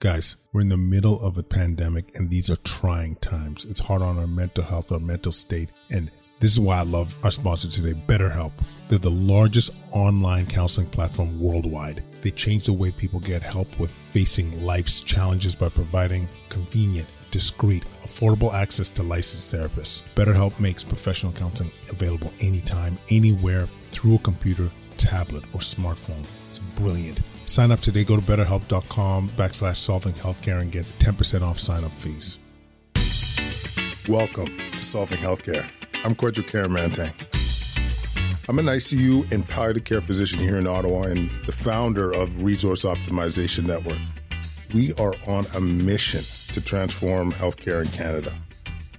[0.00, 3.66] Guys, we're in the middle of a pandemic and these are trying times.
[3.66, 5.68] It's hard on our mental health, our mental state.
[5.90, 8.52] And this is why I love our sponsor today, BetterHelp.
[8.88, 12.02] They're the largest online counseling platform worldwide.
[12.22, 17.84] They change the way people get help with facing life's challenges by providing convenient, discreet,
[18.02, 20.00] affordable access to licensed therapists.
[20.14, 26.26] BetterHelp makes professional counseling available anytime, anywhere, through a computer, tablet, or smartphone.
[26.48, 27.20] It's brilliant.
[27.50, 28.04] Sign up today.
[28.04, 32.38] Go to betterhelp.com backslash solving healthcare and get 10% off sign up fees.
[34.08, 35.68] Welcome to Solving Healthcare.
[36.04, 37.12] I'm Kwadwo Kyeremanteng.
[38.48, 42.84] I'm an ICU and palliative care physician here in Ottawa and the founder of Resource
[42.84, 43.98] Optimization Network.
[44.72, 46.22] We are on a mission
[46.54, 48.32] to transform healthcare in Canada.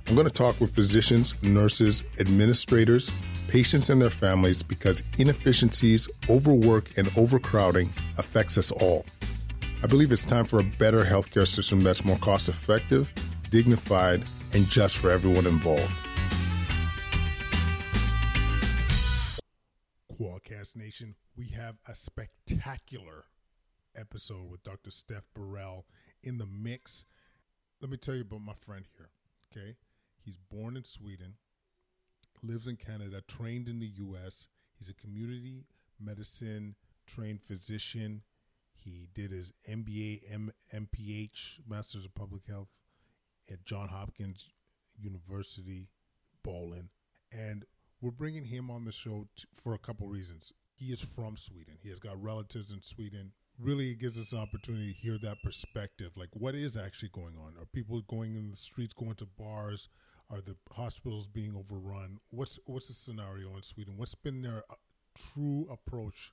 [0.09, 3.14] I'm going to talk with physicians, nurses, administrators,
[3.52, 9.05] patients and their families because inefficiencies, overwork, and overcrowding affects us all.
[9.84, 13.12] I believe it's time for a better healthcare system that's more cost effective,
[13.50, 15.92] dignified, and just for everyone involved.
[20.18, 23.25] Quadcast Nation, we have a spectacular
[23.97, 24.92] episode with Dr.
[24.92, 25.86] Steph Baral
[26.23, 27.03] in the mix.
[27.81, 29.09] Let me tell you about my friend here,
[29.52, 29.75] okay?
[30.23, 31.34] He's born in Sweden
[32.44, 34.47] lives in Canada, trained in the U.S.
[34.78, 35.66] He's a community
[36.00, 36.75] medicine
[37.06, 38.22] trained physician.
[38.73, 42.69] He did his MBA, M- MPH, Masters of Public Health,
[43.52, 44.50] at John Hopkins
[44.97, 45.89] University,
[46.44, 46.89] Bowling.
[47.31, 47.66] And
[48.02, 50.52] we're bringing him on the show t- for a couple reasons.
[50.73, 51.75] He is from Sweden.
[51.81, 53.34] He has got relatives in Sweden.
[53.59, 56.14] Really, it gives us an opportunity to hear that perspective.
[56.16, 57.53] Like, what is actually going on?
[57.59, 59.89] Are people going in the streets, going to bars?
[60.32, 62.20] Are the hospitals being overrun?
[62.30, 63.96] What's what's the scenario in Sweden?
[63.98, 64.76] What's been their uh,
[65.14, 66.32] true approach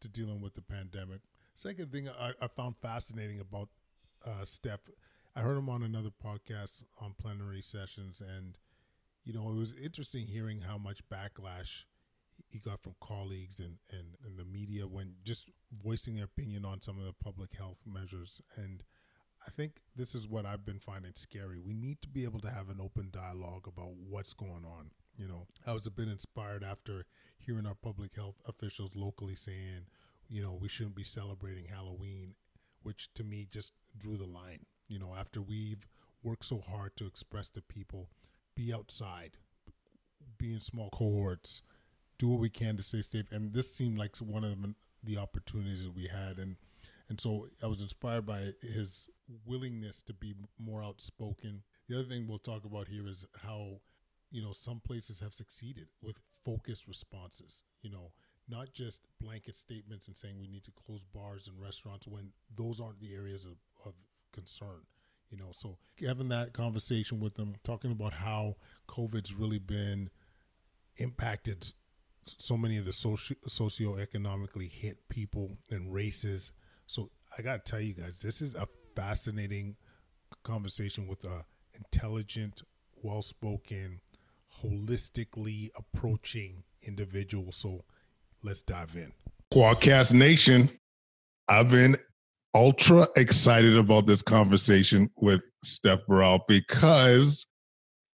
[0.00, 1.22] to dealing with the pandemic?
[1.54, 3.68] Second thing I, I found fascinating about
[4.24, 4.80] uh, Steph,
[5.34, 8.58] I heard him on another podcast on plenary sessions, and
[9.24, 11.84] you know it was interesting hearing how much backlash
[12.48, 15.50] he got from colleagues and, and, and the media when just
[15.82, 18.82] voicing their opinion on some of the public health measures and
[19.46, 21.58] I think this is what I've been finding scary.
[21.58, 24.90] We need to be able to have an open dialogue about what's going on.
[25.16, 27.04] You know, I was a bit inspired after
[27.38, 29.86] hearing our public health officials locally saying,
[30.28, 32.34] you know, we shouldn't be celebrating Halloween,
[32.82, 34.66] which to me just drew the line.
[34.88, 35.86] You know, after we've
[36.22, 38.08] worked so hard to express to people,
[38.54, 39.36] be outside,
[40.38, 41.62] be in small cohorts,
[42.18, 43.26] do what we can to stay safe.
[43.30, 44.56] And this seemed like one of
[45.02, 46.38] the, opportunities that we had.
[46.38, 46.56] And
[47.08, 49.08] and so I was inspired by his
[49.44, 51.62] willingness to be more outspoken.
[51.88, 53.80] The other thing we'll talk about here is how,
[54.30, 58.12] you know, some places have succeeded with focused responses, you know,
[58.48, 62.80] not just blanket statements and saying we need to close bars and restaurants when those
[62.80, 63.56] aren't the areas of,
[63.86, 63.94] of
[64.32, 64.80] concern
[65.30, 68.56] you know so having that conversation with them talking about how
[68.88, 70.10] covid's really been
[70.96, 71.72] impacted
[72.24, 76.50] so many of the socio socioeconomically hit people and races
[76.86, 79.76] so I got to tell you guys, this is a fascinating
[80.42, 81.44] conversation with a
[81.74, 82.62] intelligent,
[83.02, 84.00] well-spoken,
[84.62, 87.52] holistically approaching individual.
[87.52, 87.84] So
[88.42, 89.12] let's dive in.
[89.52, 90.70] Quadcast Nation,
[91.48, 91.96] I've been
[92.54, 97.46] ultra excited about this conversation with Steph Baral because,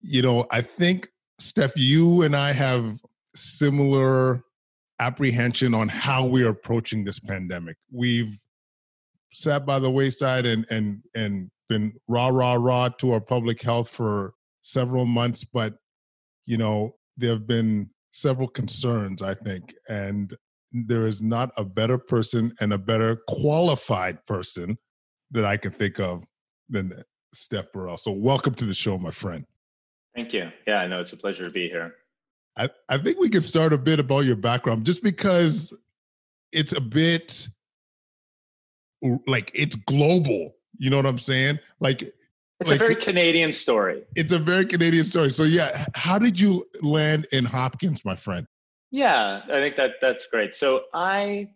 [0.02, 3.00] you know, I think Steph, you and I have
[3.35, 4.44] similar
[5.00, 7.75] apprehension on how we are approaching this pandemic.
[7.91, 8.40] We've
[9.35, 13.90] sat by the wayside and and and been rah rah rah to our public health
[13.90, 15.75] for several months, but
[16.46, 20.34] you know there have been several concerns, I think, and
[20.72, 24.78] there is not a better person and a better qualified person
[25.31, 26.23] that I can think of
[26.69, 27.03] than
[27.34, 27.97] Steph Baral.
[27.97, 29.46] So welcome to the show, my friend.
[30.16, 30.50] Thank you.
[30.66, 31.94] Yeah, I know it's a pleasure to be here.
[32.57, 35.78] I, I think we could start a bit about your background just because
[36.53, 37.47] it's a bit
[39.27, 40.55] like it's global.
[40.77, 41.59] You know what I'm saying?
[41.79, 44.03] Like it's like, a very Canadian story.
[44.16, 45.29] It's a very Canadian story.
[45.29, 48.47] So yeah, how did you land in Hopkins, my friend?
[48.91, 50.55] Yeah, I think that that's great.
[50.55, 51.49] So I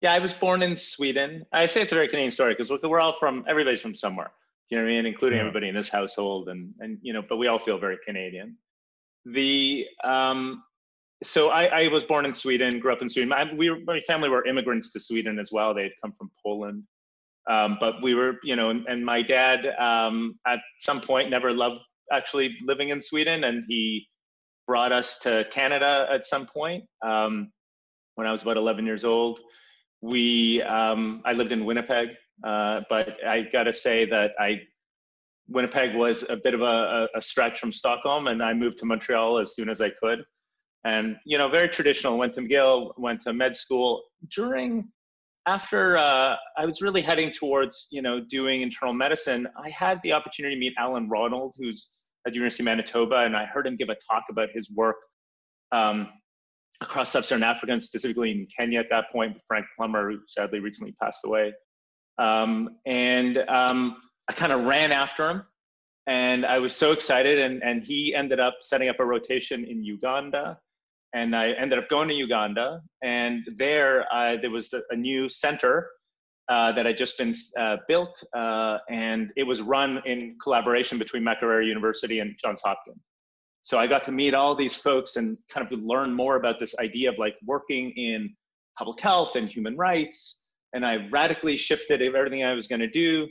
[0.00, 1.44] yeah, I was born in Sweden.
[1.52, 4.30] I say it's a very Canadian story because we're all from everybody's from somewhere.
[4.70, 5.06] You know what I mean?
[5.06, 5.44] Including yeah.
[5.44, 8.56] everybody in this household and and you know, but we all feel very Canadian.
[9.24, 10.62] The um
[11.24, 13.30] so I, I was born in Sweden, grew up in Sweden.
[13.30, 15.72] My, we, my family were immigrants to Sweden as well.
[15.72, 16.84] They had come from Poland.
[17.50, 21.52] Um, but we were, you know, and, and my dad um, at some point never
[21.52, 21.80] loved
[22.12, 24.08] actually living in Sweden, and he
[24.66, 27.52] brought us to Canada at some point um,
[28.14, 29.40] when I was about 11 years old.
[30.00, 32.10] We, um, I lived in Winnipeg
[32.42, 34.62] Uh, but I got to say that I
[35.48, 39.38] Winnipeg was a bit of a, a, stretch from Stockholm, and I moved to Montreal
[39.38, 40.24] as soon as I could.
[40.84, 42.18] And you know, very traditional.
[42.18, 44.02] Went to McGill, went to med school.
[44.30, 44.88] During
[45.46, 50.12] after uh, I was really heading towards you know doing internal medicine, I had the
[50.12, 53.90] opportunity to meet Allan Ronald, who's at University of Manitoba, and I heard him give
[53.90, 54.96] a talk about his work
[55.72, 56.08] um,
[56.80, 59.36] across sub-Saharan Africa, and specifically in Kenya at that point.
[59.46, 61.52] Frank Plummer, who sadly recently passed away,
[62.18, 63.96] um, and um,
[64.28, 65.42] I kind of ran after him,
[66.06, 67.38] and I was so excited.
[67.38, 70.58] And and he ended up setting up a rotation in Uganda,
[71.14, 75.28] and I ended up going to Uganda, and there uh, there was a, a new
[75.28, 75.88] center
[76.48, 81.22] uh, that had just been uh, built, uh, and it was run in collaboration between
[81.22, 82.98] Makerere University and Johns Hopkins.
[83.62, 86.78] So I got to meet all these folks and kind of learn more about this
[86.78, 88.34] idea of like working in
[88.76, 90.42] public health and human rights.
[90.74, 93.26] And I radically shifted everything I was going to do,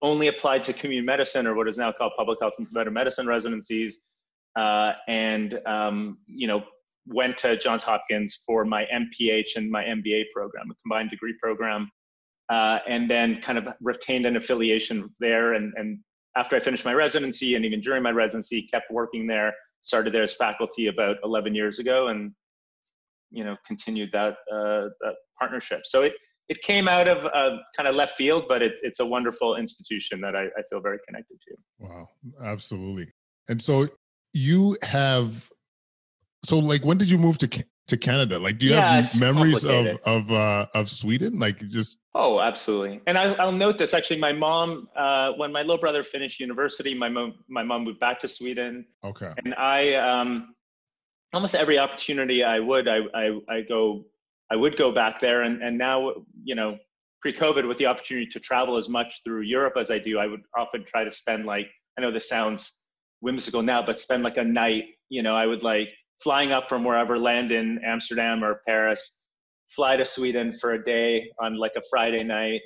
[0.00, 3.26] only applied to community medicine or what is now called public health and preventive medicine
[3.26, 4.06] residencies,
[4.56, 6.62] uh, and um, you know
[7.06, 11.90] went to Johns Hopkins for my MPH and my MBA program, a combined degree program
[12.50, 15.54] uh, and then kind of retained an affiliation there.
[15.54, 16.00] And, and
[16.36, 20.24] after I finished my residency and even during my residency, kept working there, started there
[20.24, 22.32] as faculty about 11 years ago and,
[23.30, 25.82] you know, continued that, uh, that partnership.
[25.84, 26.12] So it,
[26.48, 30.20] it came out of uh, kind of left field, but it, it's a wonderful institution
[30.22, 31.54] that I, I feel very connected to.
[31.78, 32.08] Wow,
[32.42, 33.12] absolutely.
[33.48, 33.86] And so
[34.32, 35.48] you have,
[36.50, 38.36] so like, when did you move to to Canada?
[38.36, 41.38] Like, do you yeah, have memories of of uh, of Sweden?
[41.38, 43.00] Like, just oh, absolutely.
[43.06, 44.18] And I, will note this actually.
[44.18, 48.20] My mom, uh, when my little brother finished university, my mom my mom moved back
[48.22, 48.84] to Sweden.
[49.04, 49.32] Okay.
[49.44, 50.56] And I um,
[51.32, 54.04] almost every opportunity I would I, I I go
[54.50, 55.42] I would go back there.
[55.42, 56.12] And and now
[56.42, 56.78] you know
[57.22, 60.42] pre-COVID with the opportunity to travel as much through Europe as I do, I would
[60.58, 62.72] often try to spend like I know this sounds
[63.20, 64.86] whimsical now, but spend like a night.
[65.10, 65.90] You know, I would like
[66.22, 69.24] flying up from wherever, land in Amsterdam or Paris,
[69.74, 72.60] fly to Sweden for a day on like a Friday night,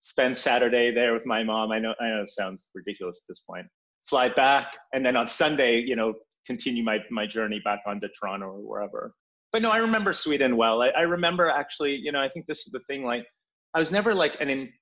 [0.00, 1.72] spend Saturday there with my mom.
[1.72, 3.66] I know, I know it sounds ridiculous at this point.
[4.08, 6.14] Fly back, and then on Sunday, you know,
[6.46, 9.12] continue my my journey back onto Toronto or wherever.
[9.52, 10.82] But no, I remember Sweden well.
[10.82, 13.04] I, I remember actually, you know, I think this is the thing.
[13.04, 13.26] Like,
[13.74, 14.72] I was never like an in,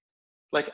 [0.53, 0.71] like,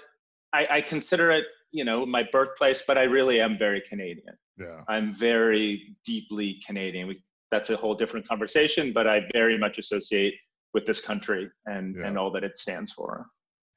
[0.53, 4.35] I, I consider it, you know, my birthplace, but I really am very Canadian.
[4.59, 4.81] Yeah.
[4.89, 7.09] I'm very deeply Canadian.
[7.09, 7.23] We
[7.53, 8.93] that's a whole different conversation.
[8.93, 10.35] But I very much associate
[10.75, 12.09] with this country and yeah.
[12.09, 13.27] and all that it stands for.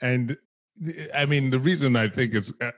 [0.01, 0.35] And
[1.15, 2.71] I mean, the reason I think it's uh,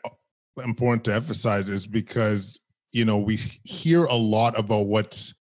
[0.63, 2.59] important to emphasize is because
[2.91, 5.33] you know we hear a lot about what's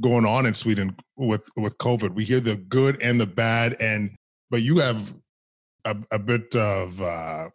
[0.00, 2.14] going on in Sweden with with COVID.
[2.14, 4.16] We hear the good and the bad, and
[4.50, 5.14] but you have
[5.84, 7.50] a, a bit of uh,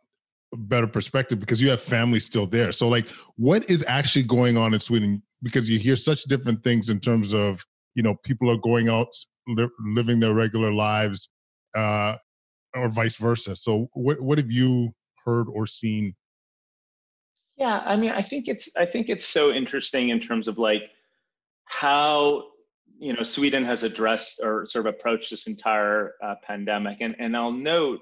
[0.54, 2.72] better perspective because you have family still there.
[2.72, 5.22] So, like, what is actually going on in Sweden?
[5.46, 7.64] Because you hear such different things in terms of
[7.94, 9.14] you know people are going out
[9.48, 11.30] li- living their regular lives
[11.76, 12.16] uh,
[12.74, 13.56] or vice versa.
[13.56, 14.94] So what what have you
[15.24, 16.16] heard or seen?
[17.58, 20.84] Yeah i mean i think it's i think it's so interesting in terms of like
[21.64, 22.44] how
[23.00, 26.98] you know sweden has addressed or sort of approached this entire uh, pandemic.
[27.00, 28.02] And and i'll note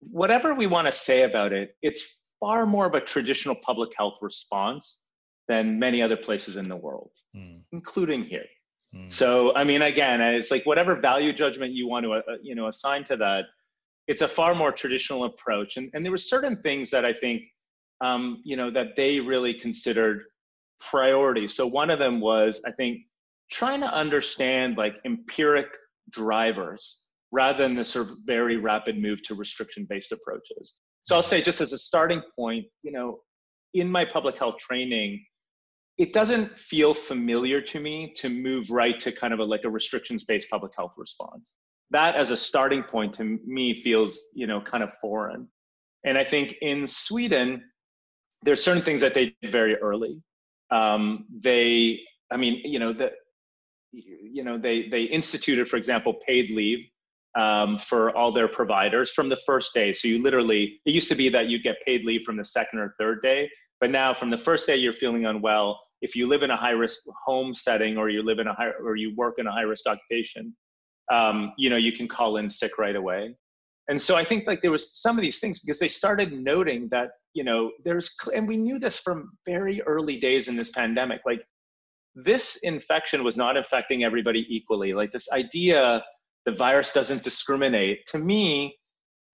[0.00, 4.18] whatever we want to say about it it's far more of a traditional public health
[4.22, 5.04] response
[5.48, 7.62] than many other places in the world, mm.
[7.72, 8.44] including here.
[8.94, 9.10] Mm.
[9.10, 12.68] So, I mean, again, it's like whatever value judgment you want to, uh, you know,
[12.68, 13.46] assign to that,
[14.06, 15.76] it's a far more traditional approach.
[15.76, 17.42] And, and there were certain things that I think,
[18.00, 20.24] um, you know, that they really considered
[20.80, 21.54] priorities.
[21.54, 23.00] So one of them was, I think,
[23.50, 25.66] trying to understand like empiric
[26.10, 27.02] drivers
[27.32, 30.76] rather than the sort of very rapid move to restriction-based approaches.
[31.04, 33.20] So I'll say just as a starting point, you know,
[33.74, 35.24] in my public health training,
[35.98, 39.70] it doesn't feel familiar to me to move right to kind of a like a
[39.70, 41.56] restrictions based public health response.
[41.90, 45.48] That as a starting point to me feels you know kind of foreign.
[46.04, 47.62] And i think in sweden
[48.44, 50.22] there's certain things that they did very early.
[50.70, 52.00] Um, they
[52.30, 53.12] i mean you know the
[53.92, 56.86] you know they they instituted for example paid leave
[57.36, 59.92] um, for all their providers from the first day.
[59.92, 62.78] So you literally it used to be that you get paid leave from the second
[62.78, 63.50] or third day
[63.80, 66.70] but now from the first day you're feeling unwell if you live in a high
[66.70, 69.62] risk home setting or you live in a high or you work in a high
[69.62, 70.54] risk occupation,
[71.12, 73.34] um, you know, you can call in sick right away.
[73.88, 76.88] And so I think like there was some of these things because they started noting
[76.90, 81.22] that, you know, there's, and we knew this from very early days in this pandemic,
[81.24, 81.40] like
[82.14, 84.92] this infection was not affecting everybody equally.
[84.92, 86.04] Like this idea
[86.44, 88.78] the virus doesn't discriminate to me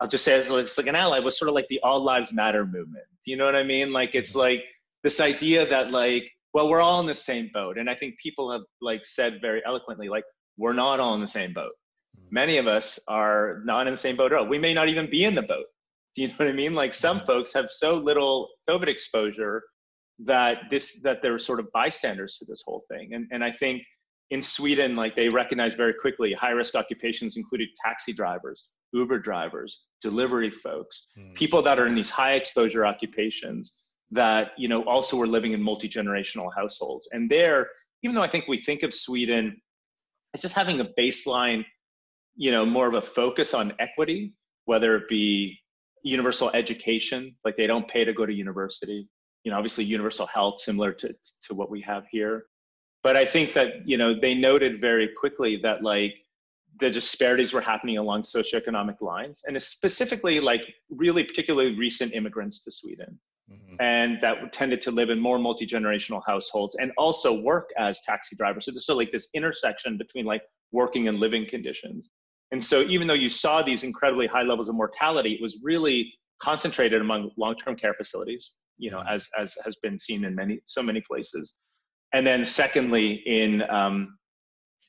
[0.00, 2.66] I'll just say it's like an ally was sort of like the all lives matter
[2.66, 3.04] movement.
[3.24, 3.92] You know what I mean?
[3.92, 4.40] Like it's mm-hmm.
[4.40, 4.64] like
[5.02, 7.76] this idea that like, well, we're all in the same boat.
[7.76, 10.24] And I think people have like said very eloquently, like,
[10.56, 11.72] we're not all in the same boat.
[12.16, 12.28] Mm-hmm.
[12.34, 14.46] Many of us are not in the same boat at all.
[14.46, 15.66] We may not even be in the boat.
[16.14, 16.74] Do you know what I mean?
[16.74, 19.64] Like some folks have so little COVID exposure
[20.20, 23.14] that this that they're sort of bystanders to this whole thing.
[23.14, 23.82] And and I think
[24.30, 29.86] in Sweden, like they recognize very quickly high risk occupations included taxi drivers, Uber drivers,
[30.00, 31.34] delivery folks, mm.
[31.34, 33.74] people that are in these high exposure occupations
[34.14, 37.08] that you know also were living in multi generational households.
[37.12, 37.68] And there,
[38.02, 39.60] even though I think we think of Sweden
[40.34, 41.64] as just having a baseline,
[42.36, 44.32] you know, more of a focus on equity,
[44.64, 45.58] whether it be
[46.02, 49.08] universal education, like they don't pay to go to university,
[49.42, 52.46] you know, obviously universal health, similar to to what we have here.
[53.02, 56.14] But I think that you know they noted very quickly that like
[56.80, 62.70] the disparities were happening along socioeconomic lines, and specifically like really particularly recent immigrants to
[62.70, 63.18] Sweden.
[63.50, 63.76] Mm-hmm.
[63.80, 68.36] And that tended to live in more multi generational households and also work as taxi
[68.36, 68.64] drivers.
[68.64, 72.10] So there's so like this intersection between like working and living conditions.
[72.52, 76.12] And so even though you saw these incredibly high levels of mortality, it was really
[76.40, 79.14] concentrated among long-term care facilities, you know, mm-hmm.
[79.14, 81.60] as as has been seen in many so many places.
[82.12, 84.16] And then secondly, in um,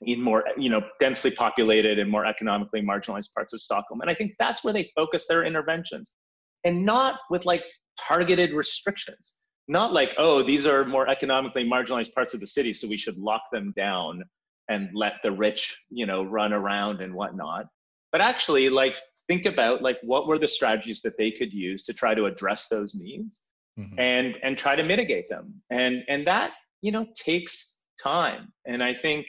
[0.01, 4.01] in more you know densely populated and more economically marginalized parts of Stockholm.
[4.01, 6.15] And I think that's where they focus their interventions,
[6.63, 7.63] and not with like
[7.99, 9.35] targeted restrictions.
[9.67, 13.17] Not like, oh, these are more economically marginalized parts of the city, so we should
[13.17, 14.23] lock them down
[14.69, 17.65] and let the rich, you know, run around and whatnot.
[18.11, 18.97] But actually, like,
[19.27, 22.67] think about like what were the strategies that they could use to try to address
[22.67, 23.45] those needs
[23.77, 23.99] mm-hmm.
[23.99, 25.61] and and try to mitigate them.
[25.69, 28.53] And and that, you know, takes time.
[28.65, 29.27] And I think,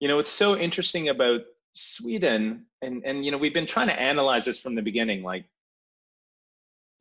[0.00, 1.40] you know, it's so interesting about
[1.74, 5.46] Sweden, and and you know, we've been trying to analyze this from the beginning, like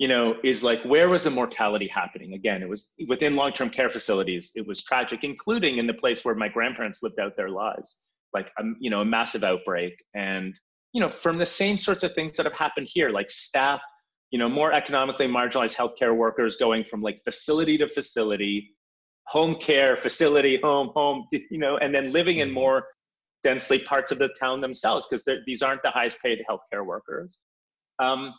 [0.02, 2.34] you know, is like where was the mortality happening?
[2.34, 4.52] Again, it was within long-term care facilities.
[4.56, 7.98] It was tragic, including in the place where my grandparents lived out their lives,
[8.34, 10.56] like a, um, you know, a massive outbreak, and
[10.92, 13.80] you know, from the same sorts of things that have happened here, like staff,
[14.32, 18.72] you know, more economically marginalized healthcare workers going from like facility to facility,
[19.28, 22.56] home care facility, home, home, you know, and then living in mm-hmm.
[22.56, 22.88] more
[23.44, 27.38] densely parts of the town themselves because these aren't the highest paid healthcare workers.
[28.00, 28.34] Um,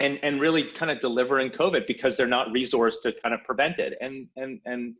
[0.00, 3.78] and and really kind of delivering COVID because they're not resourced to kind of prevent
[3.78, 3.96] it.
[4.00, 4.94] And and and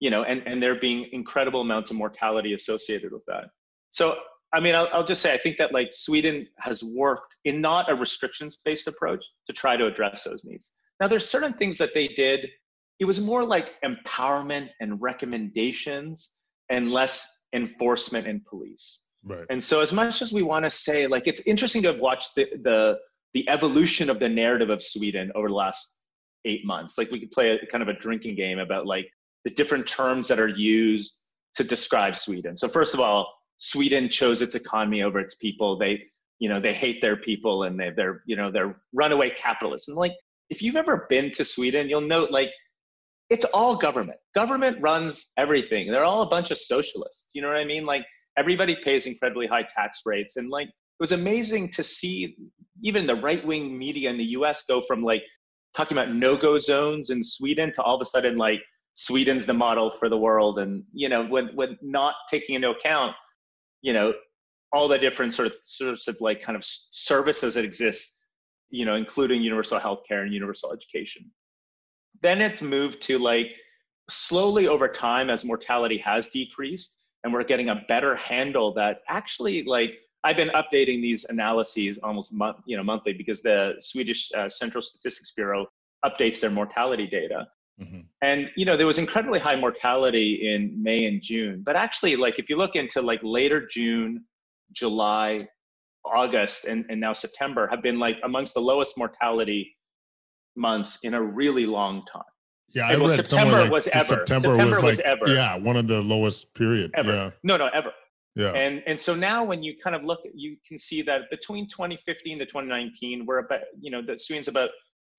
[0.00, 3.46] you know, and and there being incredible amounts of mortality associated with that.
[3.90, 4.18] So
[4.52, 7.90] I mean, I'll, I'll just say I think that like Sweden has worked in not
[7.90, 10.72] a restrictions-based approach to try to address those needs.
[11.00, 12.48] Now, there's certain things that they did.
[12.98, 16.36] It was more like empowerment and recommendations
[16.70, 19.04] and less enforcement and police.
[19.24, 19.44] Right.
[19.50, 22.34] And so, as much as we want to say, like, it's interesting to have watched
[22.36, 22.98] the the
[23.36, 26.00] the evolution of the narrative of Sweden over the last
[26.46, 26.96] eight months.
[26.96, 29.06] Like we could play a kind of a drinking game about like
[29.44, 31.20] the different terms that are used
[31.56, 32.56] to describe Sweden.
[32.56, 35.78] So first of all, Sweden chose its economy over its people.
[35.78, 36.04] They,
[36.38, 39.88] you know, they hate their people and they, they're, you know, they're runaway capitalists.
[39.88, 40.14] And like,
[40.48, 42.52] if you've ever been to Sweden, you'll note like
[43.28, 44.18] it's all government.
[44.34, 45.90] Government runs everything.
[45.90, 47.28] They're all a bunch of socialists.
[47.34, 47.84] You know what I mean?
[47.84, 48.06] Like
[48.38, 52.36] everybody pays incredibly high tax rates and like it was amazing to see
[52.82, 55.22] even the right wing media in the US go from like
[55.74, 58.62] talking about no go zones in Sweden to all of a sudden like
[58.94, 60.58] Sweden's the model for the world.
[60.58, 63.14] And, you know, when, when not taking into account,
[63.82, 64.14] you know,
[64.72, 68.16] all the different sort of sorts of like kind of services that exist,
[68.70, 71.30] you know, including universal healthcare and universal education.
[72.22, 73.48] Then it's moved to like
[74.08, 79.64] slowly over time as mortality has decreased and we're getting a better handle that actually
[79.64, 79.90] like
[80.26, 84.82] I've been updating these analyses almost month, you know, monthly because the Swedish uh, Central
[84.82, 85.68] Statistics Bureau
[86.04, 87.46] updates their mortality data.
[87.80, 88.00] Mm-hmm.
[88.22, 92.40] And you know, there was incredibly high mortality in May and June, but actually, like
[92.40, 94.24] if you look into like later June,
[94.72, 95.46] July,
[96.04, 99.76] August, and, and now September, have been like amongst the lowest mortality
[100.56, 102.22] months in a really long time.
[102.70, 104.08] Yeah, and I well, read September like was ever.
[104.08, 105.32] September, September was, was like, ever.
[105.32, 106.90] Yeah, one of the lowest period.
[106.94, 107.12] Ever.
[107.12, 107.30] Yeah.
[107.44, 107.92] No, no, ever.
[108.36, 108.50] Yeah.
[108.50, 112.38] And and so now when you kind of look, you can see that between 2015
[112.38, 114.68] to 2019, we're about you know the Sweden's about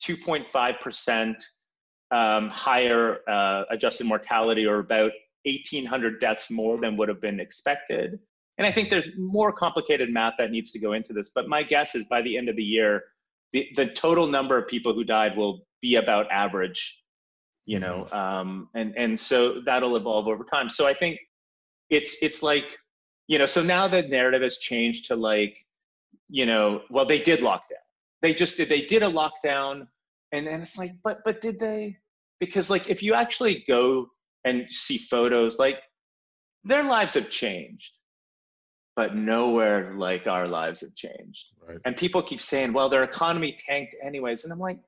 [0.07, 1.43] 2.5 percent
[2.11, 5.11] um, higher uh, adjusted mortality, or about
[5.45, 8.19] 1,800 deaths more than would have been expected.
[8.59, 11.63] And I think there's more complicated math that needs to go into this, but my
[11.63, 13.03] guess is by the end of the year,
[13.53, 17.03] the, the total number of people who died will be about average,
[17.65, 18.15] you know, mm-hmm.
[18.15, 20.69] um, and and so that'll evolve over time.
[20.69, 21.19] So I think
[21.89, 22.77] it's it's like
[23.27, 25.65] you know so now the narrative has changed to like
[26.29, 27.85] you know well they did lockdown.
[28.21, 29.87] they just did they did a lockdown
[30.31, 31.97] and and it's like but but did they
[32.39, 34.07] because like if you actually go
[34.45, 35.77] and see photos like
[36.63, 37.97] their lives have changed
[38.95, 41.79] but nowhere like our lives have changed right.
[41.85, 44.79] and people keep saying well their economy tanked anyways and i'm like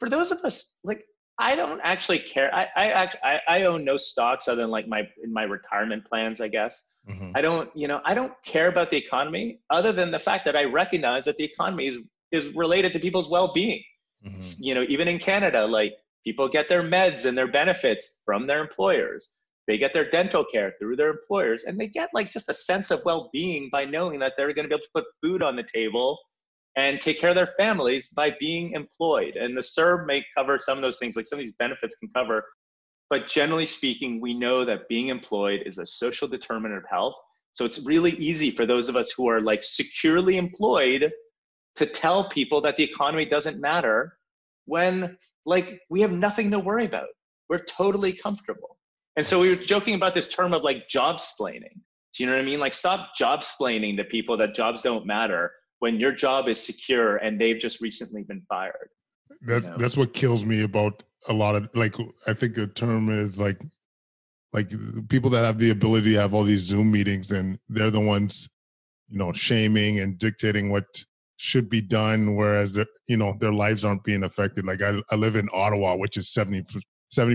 [0.00, 1.04] for those of us like
[1.38, 5.02] i don't actually care i i i, I own no stocks other than like my
[5.22, 7.32] in my retirement plans i guess mm-hmm.
[7.34, 10.56] i don't you know i don't care about the economy other than the fact that
[10.56, 11.98] i recognize that the economy is
[12.32, 13.82] is related to people's well-being
[14.24, 14.62] mm-hmm.
[14.62, 18.60] you know even in canada like people get their meds and their benefits from their
[18.60, 22.54] employers they get their dental care through their employers and they get like just a
[22.54, 25.56] sense of well-being by knowing that they're going to be able to put food on
[25.56, 26.18] the table
[26.76, 30.78] and take care of their families by being employed and the CERB may cover some
[30.78, 32.44] of those things like some of these benefits can cover
[33.10, 37.14] but generally speaking we know that being employed is a social determinant of health
[37.54, 41.12] so it's really easy for those of us who are like securely employed
[41.76, 44.18] to tell people that the economy doesn't matter
[44.66, 45.16] when
[45.46, 47.08] like we have nothing to worry about.
[47.48, 48.78] We're totally comfortable.
[49.16, 51.78] And so we were joking about this term of like job splaining.
[52.14, 52.58] Do you know what I mean?
[52.58, 57.16] Like stop job splaining to people that jobs don't matter when your job is secure
[57.16, 58.88] and they've just recently been fired.
[59.42, 59.78] That's you know?
[59.78, 63.60] that's what kills me about a lot of like I think the term is like
[64.52, 64.72] like
[65.08, 68.48] people that have the ability to have all these Zoom meetings and they're the ones,
[69.08, 70.86] you know, shaming and dictating what
[71.36, 72.78] should be done whereas
[73.08, 76.32] you know their lives aren't being affected like i, I live in ottawa which is
[76.32, 76.64] 70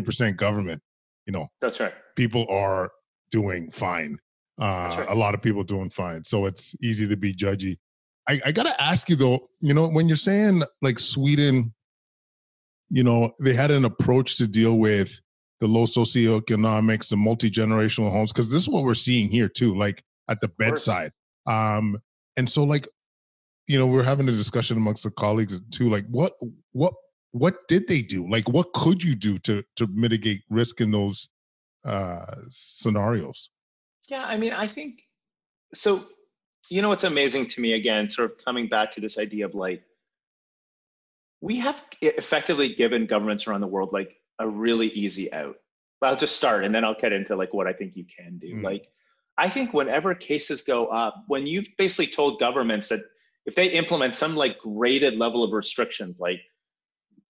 [0.02, 0.82] percent government
[1.26, 2.92] you know that's right people are
[3.30, 4.18] doing fine
[4.62, 5.06] uh, right.
[5.10, 7.78] a lot of people doing fine so it's easy to be judgy
[8.30, 11.74] I, I gotta ask you though you know when you're saying like sweden
[12.90, 15.20] you know they had an approach to deal with
[15.60, 20.04] the low socioeconomics the multi-generational homes because this is what we're seeing here too like
[20.30, 21.12] at the bedside.
[21.46, 21.98] Um
[22.38, 22.88] and so like
[23.68, 26.32] you know we're having a discussion amongst the colleagues too like what
[26.72, 26.94] what
[27.32, 28.30] what did they do?
[28.30, 31.30] Like what could you do to to mitigate risk in those
[31.86, 33.50] uh scenarios?
[34.08, 35.02] Yeah i mean i think
[35.74, 36.04] so
[36.70, 39.56] you know what's amazing to me again sort of coming back to this idea of
[39.56, 39.84] like
[41.42, 45.56] we have effectively given governments around the world like a really easy out
[46.02, 48.56] i'll just start and then i'll get into like what i think you can do
[48.56, 48.64] mm.
[48.64, 48.88] like
[49.38, 53.02] i think whenever cases go up when you've basically told governments that
[53.46, 56.42] if they implement some like graded level of restrictions like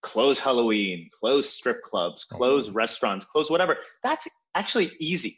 [0.01, 2.77] close halloween close strip clubs close mm-hmm.
[2.77, 5.37] restaurants close whatever that's actually easy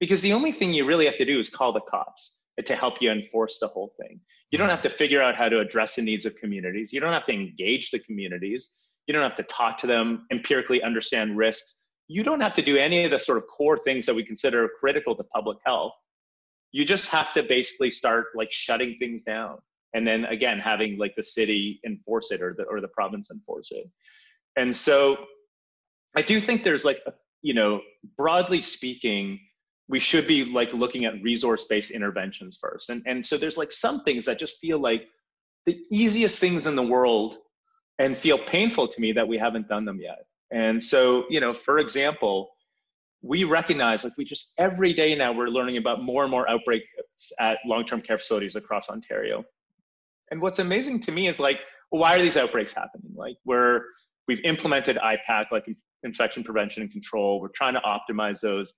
[0.00, 3.00] because the only thing you really have to do is call the cops to help
[3.00, 4.20] you enforce the whole thing.
[4.50, 4.72] You don't mm-hmm.
[4.72, 6.92] have to figure out how to address the needs of communities.
[6.92, 8.96] You don't have to engage the communities.
[9.06, 11.76] You don't have to talk to them empirically understand risks.
[12.08, 14.68] You don't have to do any of the sort of core things that we consider
[14.78, 15.92] critical to public health.
[16.72, 19.58] You just have to basically start like shutting things down
[19.94, 23.72] and then again having like the city enforce it or the or the province enforce
[23.72, 23.88] it.
[24.56, 25.18] And so
[26.16, 27.80] i do think there's like a, you know
[28.16, 29.38] broadly speaking
[29.90, 33.72] we should be like looking at resource based interventions first and and so there's like
[33.72, 35.08] some things that just feel like
[35.66, 37.38] the easiest things in the world
[37.98, 41.52] and feel painful to me that we haven't done them yet and so you know
[41.52, 42.50] for example
[43.22, 46.86] we recognize like we just every day now we're learning about more and more outbreaks
[47.38, 49.44] at long-term care facilities across ontario
[50.30, 53.12] and what's amazing to me is like, why are these outbreaks happening?
[53.14, 53.82] Like we're
[54.28, 55.68] we've implemented IPAC, like
[56.04, 57.40] infection prevention and control.
[57.40, 58.74] We're trying to optimize those.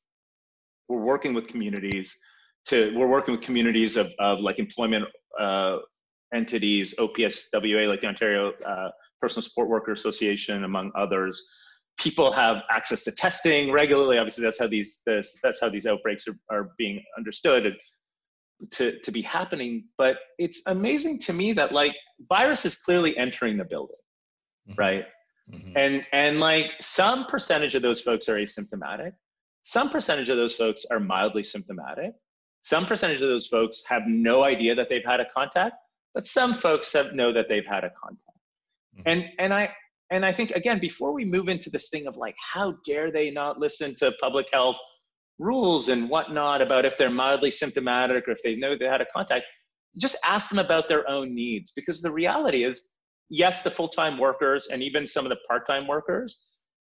[0.93, 2.17] We're working with communities
[2.67, 5.07] to, we're working with communities of, of like employment
[5.41, 5.79] uh,
[6.35, 11.43] entities, OPSWA, like the Ontario uh, Personal Support Worker Association, among others.
[11.99, 14.19] People have access to testing regularly.
[14.19, 17.67] Obviously, that's how these this, that's how these outbreaks are, are being understood.
[17.67, 17.77] And
[18.71, 19.85] to, to be happening.
[19.99, 21.95] But it's amazing to me that like
[22.29, 23.97] virus is clearly entering the building,
[24.69, 24.81] mm-hmm.
[24.81, 25.05] right?
[25.53, 25.77] Mm-hmm.
[25.77, 29.13] And and like some percentage of those folks are asymptomatic.
[29.63, 32.13] Some percentage of those folks are mildly symptomatic.
[32.63, 35.75] Some percentage of those folks have no idea that they've had a contact,
[36.15, 38.39] but some folks have know that they've had a contact.
[38.97, 39.03] Mm-hmm.
[39.07, 39.75] And and I
[40.11, 43.31] and I think again before we move into this thing of like how dare they
[43.31, 44.77] not listen to public health
[45.39, 49.07] rules and whatnot about if they're mildly symptomatic or if they know they had a
[49.15, 49.47] contact,
[49.97, 51.73] just ask them about their own needs.
[51.75, 52.91] Because the reality is,
[53.29, 56.41] yes, the full time workers and even some of the part time workers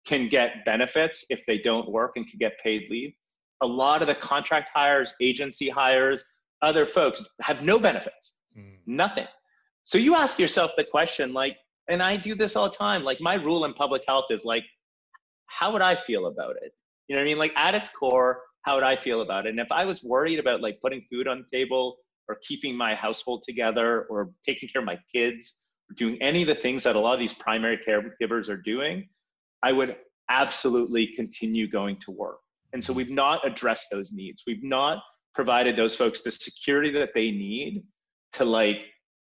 [0.05, 3.13] can get benefits if they don't work and can get paid leave.
[3.61, 6.25] A lot of the contract hires, agency hires,
[6.61, 8.75] other folks have no benefits, mm.
[8.85, 9.27] nothing.
[9.83, 11.57] So you ask yourself the question, like,
[11.89, 13.03] and I do this all the time.
[13.03, 14.63] Like, my rule in public health is like,
[15.47, 16.73] how would I feel about it?
[17.07, 17.37] You know what I mean?
[17.37, 19.49] Like at its core, how would I feel about it?
[19.49, 22.95] And if I was worried about like putting food on the table or keeping my
[22.95, 26.95] household together or taking care of my kids or doing any of the things that
[26.95, 29.07] a lot of these primary caregivers are doing,
[29.63, 29.95] I would
[30.29, 32.39] absolutely continue going to work.
[32.73, 34.43] And so we've not addressed those needs.
[34.45, 35.01] We've not
[35.35, 37.83] provided those folks the security that they need
[38.33, 38.77] to like,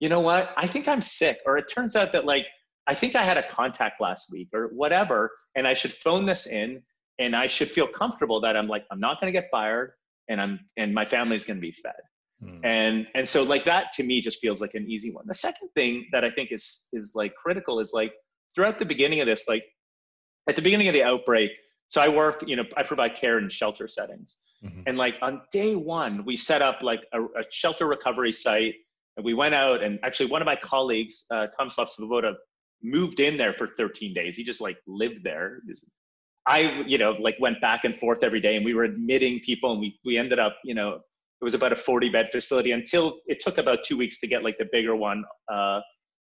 [0.00, 2.44] you know what, I think I'm sick, or it turns out that like,
[2.88, 6.46] I think I had a contact last week or whatever, and I should phone this
[6.46, 6.82] in
[7.18, 9.92] and I should feel comfortable that I'm like, I'm not going to get fired
[10.28, 11.92] and I'm, and my family's going to be fed.
[12.40, 12.64] Hmm.
[12.64, 15.24] And, and so like that to me just feels like an easy one.
[15.26, 18.12] The second thing that I think is, is like critical is like
[18.54, 19.64] throughout the beginning of this, like
[20.48, 21.50] at the beginning of the outbreak,
[21.88, 24.38] so I work, you know, I provide care in shelter settings.
[24.64, 24.80] Mm-hmm.
[24.86, 28.76] And like on day one, we set up like a, a, shelter recovery site.
[29.16, 32.32] And we went out and actually one of my colleagues, uh, Tomislav Svoboda,
[32.82, 34.36] moved in there for 13 days.
[34.36, 35.60] He just like lived there.
[36.46, 39.72] I, you know, like went back and forth every day and we were admitting people
[39.72, 43.18] and we, we ended up, you know, it was about a 40 bed facility until
[43.26, 45.80] it took about two weeks to get like the bigger one uh,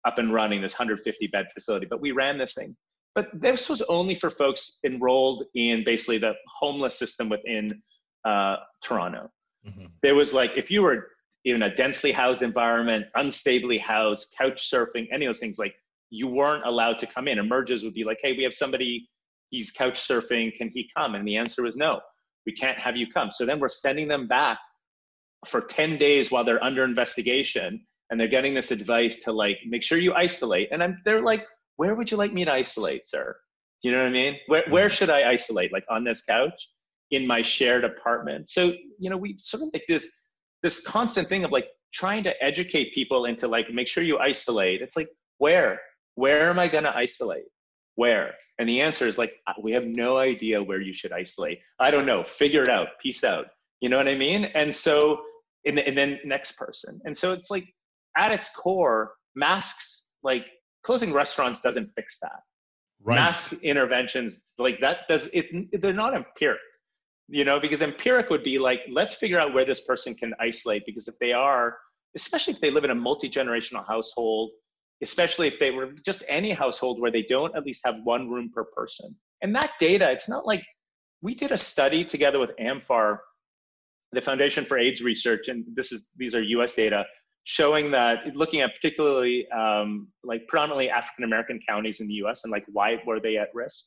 [0.04, 1.86] up and running, this 150 bed facility.
[1.88, 2.76] But we ran this thing
[3.14, 7.82] but this was only for folks enrolled in basically the homeless system within
[8.24, 9.30] uh, Toronto.
[9.66, 9.86] Mm-hmm.
[10.02, 11.08] There was like, if you were
[11.44, 15.74] in a densely housed environment, unstably housed, couch surfing, any of those things, like
[16.10, 17.38] you weren't allowed to come in.
[17.38, 19.08] Emerges would be like, hey, we have somebody,
[19.50, 21.14] he's couch surfing, can he come?
[21.14, 22.00] And the answer was no,
[22.46, 23.30] we can't have you come.
[23.30, 24.58] So then we're sending them back
[25.46, 29.82] for 10 days while they're under investigation and they're getting this advice to like make
[29.82, 30.68] sure you isolate.
[30.72, 31.46] And I'm, they're like,
[31.76, 33.36] where would you like me to isolate, sir?
[33.82, 34.38] Do you know what I mean?
[34.46, 34.72] Where, mm-hmm.
[34.72, 35.72] where should I isolate?
[35.72, 36.70] Like on this couch
[37.10, 38.48] in my shared apartment.
[38.48, 40.08] So, you know, we sort of like this,
[40.62, 44.82] this constant thing of like trying to educate people into like, make sure you isolate.
[44.82, 45.08] It's like,
[45.38, 45.80] where?
[46.14, 47.44] Where am I going to isolate?
[47.96, 48.34] Where?
[48.58, 49.32] And the answer is like,
[49.62, 51.60] we have no idea where you should isolate.
[51.78, 52.24] I don't know.
[52.24, 52.88] Figure it out.
[53.02, 53.46] Peace out.
[53.80, 54.46] You know what I mean?
[54.46, 55.20] And so,
[55.66, 57.00] and, and then next person.
[57.04, 57.66] And so it's like,
[58.16, 60.46] at its core, masks like
[60.84, 62.40] closing restaurants doesn't fix that.
[63.02, 63.16] Right.
[63.16, 66.60] Mass interventions like that does it's they're not empiric,
[67.28, 70.86] you know, because empiric would be like let's figure out where this person can isolate
[70.86, 71.76] because if they are,
[72.16, 74.52] especially if they live in a multi generational household,
[75.02, 78.50] especially if they were just any household where they don't at least have one room
[78.54, 80.64] per person, and that data, it's not like
[81.20, 83.18] we did a study together with AMFAR,
[84.12, 86.74] the Foundation for AIDS Research, and this is these are U.S.
[86.74, 87.04] data
[87.44, 92.44] showing that looking at particularly um, like predominantly African American counties in the U.S.
[92.44, 93.84] and like why were they at risk.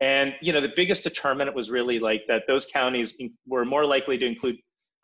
[0.00, 4.18] And you know the biggest determinant was really like that those counties were more likely
[4.18, 4.56] to include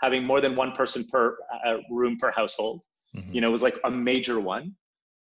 [0.02, 2.80] having more than one person per uh, room per household.
[3.16, 3.32] Mm-hmm.
[3.34, 4.74] You know, it was like a major one.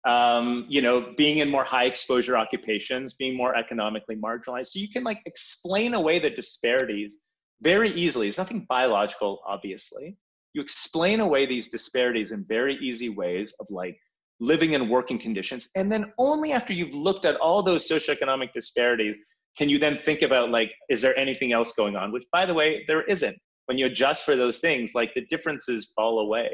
[0.06, 4.68] Um, you know, being in more high exposure occupations, being more economically marginalized.
[4.68, 7.18] So you can like explain away the disparities
[7.62, 8.30] very easily.
[8.30, 10.16] It's nothing biological, obviously
[10.58, 13.96] you explain away these disparities in very easy ways of like
[14.39, 15.70] living and working conditions.
[15.76, 19.17] And then only after you've looked at all those socioeconomic disparities
[19.56, 22.12] can you then think about like, is there anything else going on?
[22.12, 23.38] Which by the way, there isn't.
[23.65, 26.50] When you adjust for those things, like the differences fall away.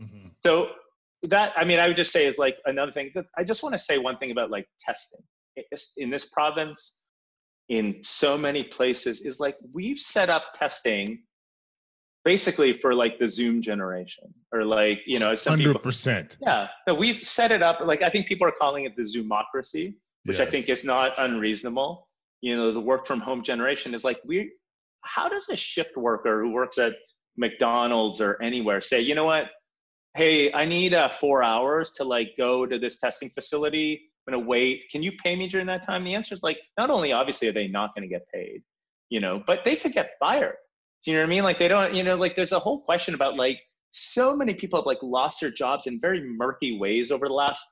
[0.00, 0.28] Mm-hmm.
[0.38, 0.70] So
[1.24, 3.74] that, I mean, I would just say is like another thing that I just want
[3.74, 5.20] to say one thing about like testing
[5.98, 6.98] in this province,
[7.68, 11.22] in so many places is like we've set up testing
[12.26, 15.62] basically for like the Zoom generation or like, you know, some 100%.
[15.62, 16.66] People, yeah.
[16.86, 17.78] So we've set it up.
[17.80, 20.40] Like, I think people are calling it the Zoomocracy, which yes.
[20.40, 22.08] I think is not unreasonable.
[22.40, 24.50] You know, the work from home generation is like, we,
[25.02, 26.94] how does a shift worker who works at
[27.36, 29.50] McDonald's or anywhere say, you know what?
[30.16, 34.10] Hey, I need uh, four hours to like go to this testing facility.
[34.26, 34.90] I'm gonna wait.
[34.90, 36.02] Can you pay me during that time?
[36.02, 38.62] The answer is like, not only obviously are they not gonna get paid,
[39.10, 40.56] you know, but they could get fired
[41.06, 41.44] do you know what I mean?
[41.44, 43.60] Like they don't, you know, like there's a whole question about like
[43.92, 47.64] so many people have like lost their jobs in very murky ways over the last,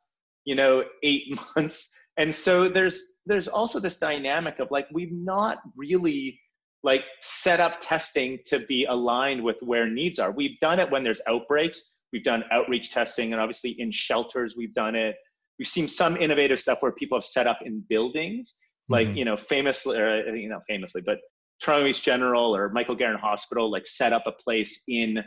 [0.44, 1.92] you know, eight months.
[2.16, 6.40] And so there's there's also this dynamic of like we've not really
[6.84, 10.30] like set up testing to be aligned with where needs are.
[10.30, 12.02] We've done it when there's outbreaks.
[12.12, 15.16] We've done outreach testing, and obviously in shelters we've done it.
[15.58, 18.54] We've seen some innovative stuff where people have set up in buildings,
[18.88, 19.16] like mm-hmm.
[19.16, 21.18] you know, famously, or you know, famously, but
[21.60, 25.22] Toronto East General or Michael Garron Hospital like set up a place in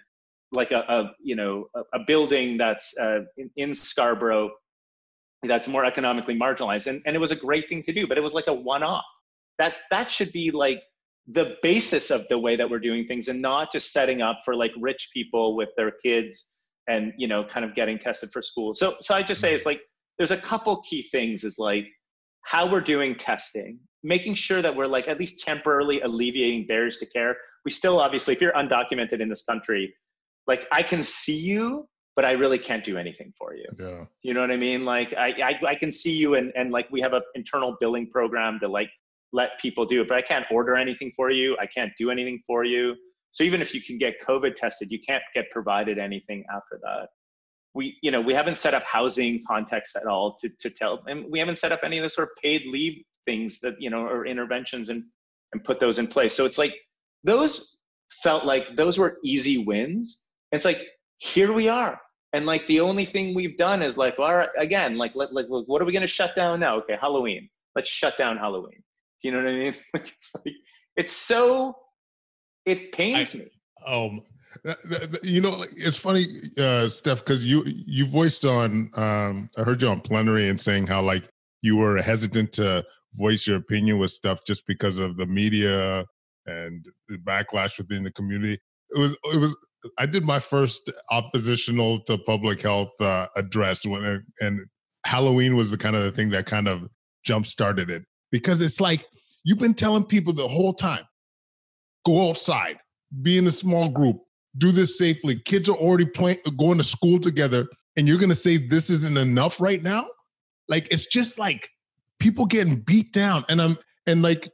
[0.52, 4.52] like a, a you know a, a building that's uh, in, in, Scarborough
[5.44, 6.88] that's more economically marginalized.
[6.88, 9.06] And, and it was a great thing to do but it was like a one-off.
[9.60, 10.82] That that should be like
[11.28, 14.56] the basis of the way that we're doing things and not just setting up for
[14.56, 16.54] like rich people with their kids
[16.88, 18.74] and you know kind of getting tested for school.
[18.74, 19.82] So so i just say it's like
[20.18, 21.86] there's a couple key things is like
[22.44, 27.06] how we're doing testing making sure that we're like at least temporarily alleviating barriers to
[27.06, 27.36] care.
[27.66, 29.94] We still obviously, if you're undocumented in this country,
[30.48, 33.66] like I can see you, but I really can't do anything for you.
[33.78, 34.06] Yeah.
[34.24, 34.86] You know what I mean?
[34.86, 38.10] Like I, I, I can see you and, and like we have an internal billing
[38.10, 38.90] program to like
[39.34, 41.58] let people do it, but I can't order anything for you.
[41.60, 42.96] I can't do anything for you.
[43.32, 47.10] So even if you can get COVID tested, you can't get provided anything after that.
[47.76, 51.26] We, you know, we haven't set up housing context at all to, to tell, and
[51.30, 54.08] we haven't set up any of the sort of paid leave things that, you know,
[54.08, 55.04] or interventions and,
[55.54, 56.34] and put those in place.
[56.34, 56.76] So it's like,
[57.24, 57.78] those
[58.24, 60.24] felt like those were easy wins.
[60.52, 60.82] It's like,
[61.20, 62.02] here we are
[62.34, 65.48] and like the only thing we've done is like, all right, again, like, let, like,
[65.48, 66.78] what are we going to shut down now?
[66.78, 67.50] Okay, Halloween.
[67.76, 68.84] Let's shut down Halloween.
[69.22, 69.76] Do you know what I mean?
[69.94, 70.56] it's like,
[70.96, 71.76] it's so,
[72.66, 73.52] it pains I, me.
[73.86, 74.22] Um,
[75.24, 76.26] you know, it's funny,
[76.58, 80.88] uh, Steph, because you you voiced on, um, I heard you on plenary and saying
[80.88, 81.30] how like
[81.62, 82.84] you were hesitant to
[83.18, 86.06] voice your opinion with stuff just because of the media
[86.46, 88.60] and the backlash within the community.
[88.92, 89.56] It was it was
[89.98, 94.62] I did my first oppositional to public health uh, address when it, and
[95.06, 96.88] Halloween was the kind of the thing that kind of
[97.24, 99.06] jump started it because it's like
[99.44, 101.04] you've been telling people the whole time
[102.06, 102.78] go outside
[103.22, 104.18] be in a small group
[104.58, 108.36] do this safely kids are already playing going to school together and you're going to
[108.36, 110.06] say this isn't enough right now
[110.70, 111.70] like it's just like
[112.20, 113.78] people getting beat down and i'm
[114.08, 114.50] and like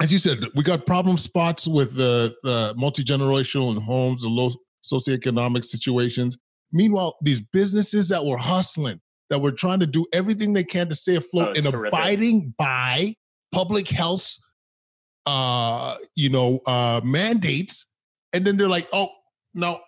[0.00, 4.50] as you said, we got problem spots with the, the multi generational homes, the low
[4.82, 6.38] socioeconomic situations.
[6.72, 10.94] Meanwhile, these businesses that were hustling, that were trying to do everything they can to
[10.94, 11.88] stay afloat oh, and terrific.
[11.88, 13.14] abiding by
[13.52, 14.38] public health,
[15.26, 17.86] uh, you know, uh, mandates,
[18.32, 19.08] and then they're like, "Oh,
[19.54, 19.78] no."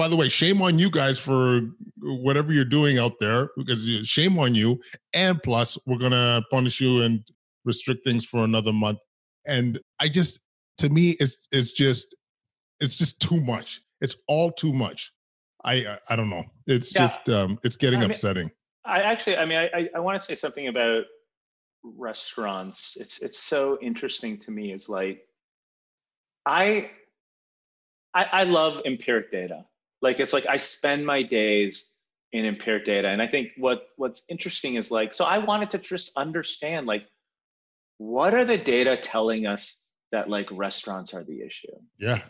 [0.00, 1.60] By the way, shame on you guys for
[2.00, 4.80] whatever you're doing out there, because shame on you.
[5.12, 7.20] And plus, we're gonna punish you and
[7.64, 8.98] restrict things for another month
[9.46, 10.40] and I just
[10.78, 12.14] to me it's it's just
[12.80, 13.80] it's just too much.
[14.00, 15.12] It's all too much.
[15.64, 16.44] I I don't know.
[16.66, 17.02] It's yeah.
[17.02, 18.50] just um it's getting I mean, upsetting.
[18.84, 21.04] I actually I mean I I want to say something about
[21.82, 22.96] restaurants.
[22.98, 25.26] It's it's so interesting to me is like
[26.46, 26.90] I
[28.14, 29.64] I, I love empiric data.
[30.02, 31.94] Like it's like I spend my days
[32.32, 33.08] in impaired data.
[33.08, 37.04] And I think what what's interesting is like, so I wanted to just understand like
[37.98, 41.68] what are the data telling us that like restaurants are the issue?
[41.98, 42.20] Yeah.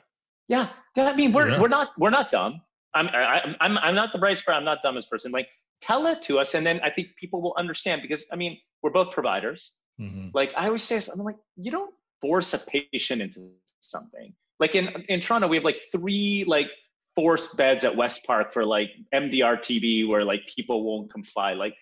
[0.49, 0.69] Yeah.
[0.97, 1.61] I mean, we're yeah.
[1.61, 2.61] we're not we're not dumb.
[2.95, 4.59] I'm I, I'm I'm not the brightest person.
[4.59, 5.31] I'm not the dumbest person.
[5.31, 5.49] Like,
[5.81, 8.91] tell it to us, and then I think people will understand because I mean, we're
[8.91, 9.73] both providers.
[10.01, 10.29] Mm-hmm.
[10.35, 14.35] Like I always say, this, I'm like, you don't force a patient into something.
[14.59, 16.71] Like in in Toronto, we have like three like
[17.15, 21.55] forced beds at West Park for like MDR TB where like people won't comply.
[21.55, 21.75] Like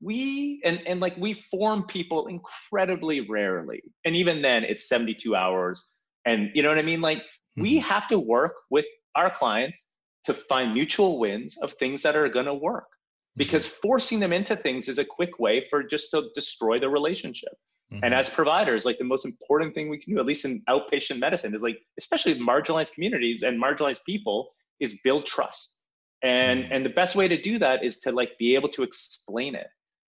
[0.00, 5.94] we and and like we form people incredibly rarely and even then it's 72 hours
[6.26, 7.62] and you know what i mean like mm-hmm.
[7.62, 9.92] we have to work with our clients
[10.24, 13.38] to find mutual wins of things that are going to work mm-hmm.
[13.38, 17.54] because forcing them into things is a quick way for just to destroy the relationship
[17.90, 18.04] mm-hmm.
[18.04, 21.18] and as providers like the most important thing we can do at least in outpatient
[21.18, 25.78] medicine is like especially marginalized communities and marginalized people is build trust
[26.22, 26.72] and mm-hmm.
[26.72, 29.68] and the best way to do that is to like be able to explain it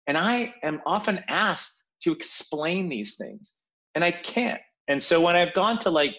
[0.07, 3.57] and I am often asked to explain these things,
[3.95, 4.61] and I can't.
[4.89, 6.15] And so when I've gone to like,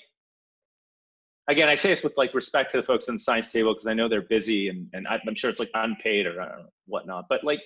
[1.48, 3.88] again, I say this with like respect to the folks in the science table because
[3.88, 7.26] I know they're busy and, and I'm sure it's like unpaid or know, whatnot.
[7.30, 7.62] But like,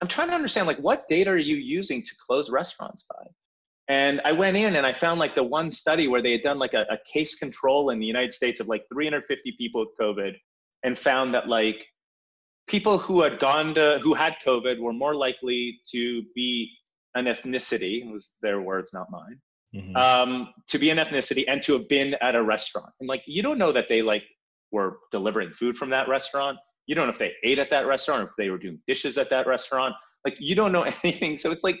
[0.00, 3.24] I'm trying to understand like what data are you using to close restaurants by?
[3.88, 6.58] And I went in and I found like the one study where they had done
[6.58, 10.34] like a, a case control in the United States of like 350 people with COVID
[10.84, 11.86] and found that like
[12.66, 16.70] people who had gone to who had COVID were more likely to be
[17.14, 18.04] an ethnicity.
[18.04, 19.38] It was their words, not mine.
[19.74, 19.96] Mm-hmm.
[19.96, 22.90] Um, to be an ethnicity and to have been at a restaurant.
[23.00, 24.22] And like you don't know that they like
[24.70, 26.58] were delivering food from that restaurant.
[26.86, 29.18] You don't know if they ate at that restaurant or if they were doing dishes
[29.18, 29.94] at that restaurant.
[30.24, 31.36] Like you don't know anything.
[31.36, 31.80] So it's like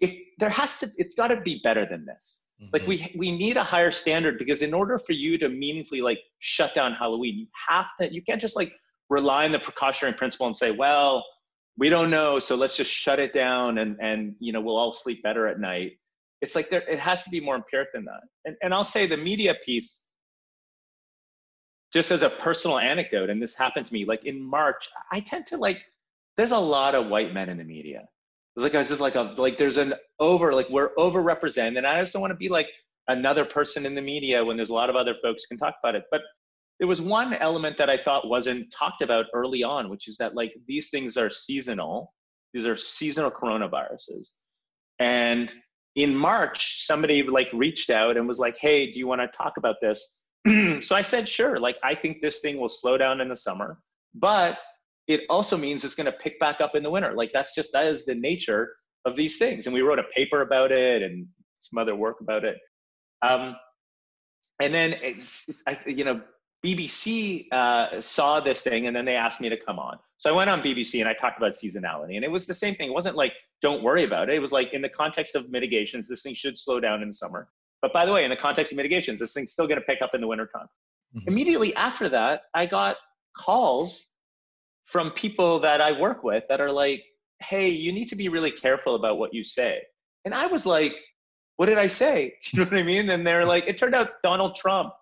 [0.00, 2.42] if there has to it's got to be better than this.
[2.60, 2.70] Mm-hmm.
[2.72, 6.18] Like we we need a higher standard because in order for you to meaningfully like
[6.38, 8.72] shut down Halloween, you have to you can't just like
[9.10, 11.24] rely on the precautionary principle and say, well,
[11.76, 14.92] we don't know, so let's just shut it down and and you know we'll all
[14.92, 15.92] sleep better at night.
[16.40, 18.20] It's like there it has to be more empiric than that.
[18.44, 20.00] And and I'll say the media piece,
[21.92, 25.46] just as a personal anecdote, and this happened to me, like in March, I tend
[25.48, 25.78] to like
[26.36, 28.08] there's a lot of white men in the media.
[28.56, 32.00] Like I was just like a like there's an over like we're overrepresented, and I
[32.00, 32.68] just don't want to be like
[33.08, 35.94] another person in the media when there's a lot of other folks can talk about
[35.94, 36.04] it.
[36.10, 36.22] But
[36.78, 40.34] there was one element that I thought wasn't talked about early on, which is that
[40.34, 42.12] like these things are seasonal.
[42.52, 44.30] These are seasonal coronaviruses.
[45.00, 45.52] And
[45.96, 49.54] in March, somebody like reached out and was like, "Hey, do you want to talk
[49.56, 50.20] about this?"
[50.80, 53.78] so I said, "Sure." Like I think this thing will slow down in the summer.
[54.14, 54.58] but
[55.06, 57.12] it also means it's going to pick back up in the winter.
[57.12, 59.66] Like that's just that is the nature of these things.
[59.66, 61.26] And we wrote a paper about it and
[61.60, 62.58] some other work about it.
[63.22, 63.56] Um,
[64.60, 66.20] and then it's, I, you know
[66.64, 69.98] BBC uh, saw this thing and then they asked me to come on.
[70.16, 72.16] So I went on BBC and I talked about seasonality.
[72.16, 72.88] And it was the same thing.
[72.88, 74.36] It wasn't like, don't worry about it.
[74.36, 77.14] It was like, in the context of mitigations, this thing should slow down in the
[77.14, 77.48] summer.
[77.82, 80.00] But by the way, in the context of mitigations, this thing's still going to pick
[80.00, 80.66] up in the wintertime.
[81.14, 81.28] Mm-hmm.
[81.28, 82.96] Immediately after that, I got
[83.36, 84.06] calls
[84.84, 87.04] from people that I work with that are like,
[87.40, 89.82] hey, you need to be really careful about what you say.
[90.24, 90.96] And I was like,
[91.56, 92.34] what did I say?
[92.52, 93.10] You know what I mean?
[93.10, 94.92] And they're like, it turned out Donald Trump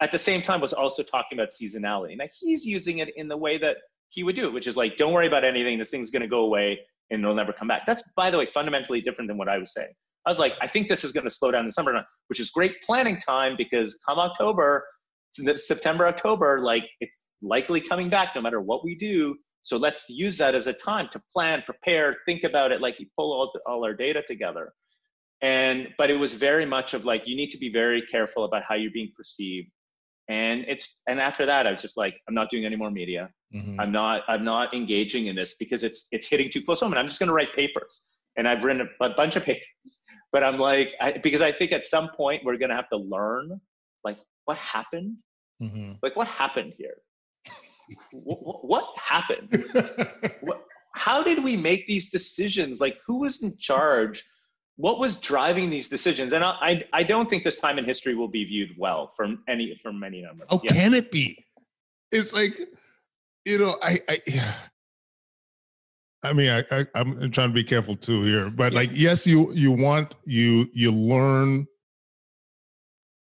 [0.00, 2.16] at the same time was also talking about seasonality.
[2.16, 3.76] Now he's using it in the way that
[4.08, 5.78] he would do it, which is like, don't worry about anything.
[5.78, 6.78] This thing's going to go away
[7.10, 7.82] and it'll never come back.
[7.86, 9.92] That's, by the way, fundamentally different than what I was saying.
[10.26, 11.94] I was like, I think this is going to slow down in the summer,
[12.28, 14.84] which is great planning time because come October,
[15.32, 19.36] September, October, like it's likely coming back no matter what we do.
[19.62, 22.80] So let's use that as a time to plan, prepare, think about it.
[22.80, 24.72] Like you pull all, all our data together.
[25.40, 28.62] And, but it was very much of like, you need to be very careful about
[28.68, 29.70] how you're being perceived
[30.28, 33.28] and it's and after that i was just like i'm not doing any more media
[33.54, 33.78] mm-hmm.
[33.80, 36.98] i'm not i'm not engaging in this because it's it's hitting too close home and
[36.98, 38.02] i'm just going to write papers
[38.36, 40.00] and i've written a, a bunch of papers
[40.32, 42.98] but i'm like I, because i think at some point we're going to have to
[42.98, 43.60] learn
[44.44, 45.16] what happened
[45.60, 45.92] mm-hmm.
[46.02, 46.96] like what happened here
[48.12, 49.64] what, what happened
[50.40, 54.24] what, how did we make these decisions like who was in charge
[54.76, 56.32] what was driving these decisions?
[56.32, 59.42] And I, I, I, don't think this time in history will be viewed well from
[59.48, 60.48] any from many numbers.
[60.50, 60.72] Oh, yes.
[60.72, 61.44] can it be?
[62.10, 62.58] It's like,
[63.44, 64.54] you know, I, I yeah.
[66.24, 68.78] I mean, I, I am trying to be careful too here, but yeah.
[68.78, 71.66] like, yes, you you want you you learn.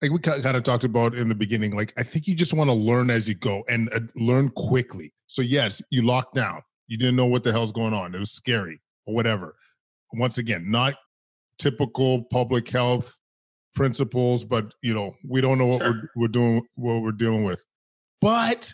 [0.03, 2.69] Like we kind of talked about in the beginning, like I think you just want
[2.69, 5.13] to learn as you go and uh, learn quickly.
[5.27, 6.63] So yes, you locked down.
[6.89, 8.15] You didn't know what the hell's going on.
[8.15, 9.57] It was scary or whatever.
[10.15, 10.95] Once again, not
[11.59, 13.17] typical public health
[13.75, 15.93] principles, but you know, we don't know what sure.
[15.93, 17.63] we're, we're doing, what we're dealing with.
[18.21, 18.73] But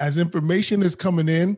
[0.00, 1.56] as information is coming in,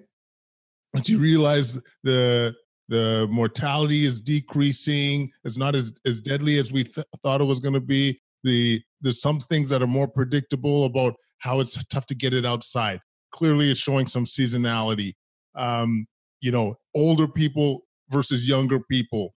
[0.94, 2.54] once you realize the
[2.88, 7.60] the mortality is decreasing, it's not as as deadly as we th- thought it was
[7.60, 8.20] going to be.
[8.44, 12.44] The there's some things that are more predictable about how it's tough to get it
[12.44, 13.00] outside.
[13.32, 15.14] Clearly, it's showing some seasonality.
[15.54, 16.06] Um,
[16.40, 19.34] you know, older people versus younger people.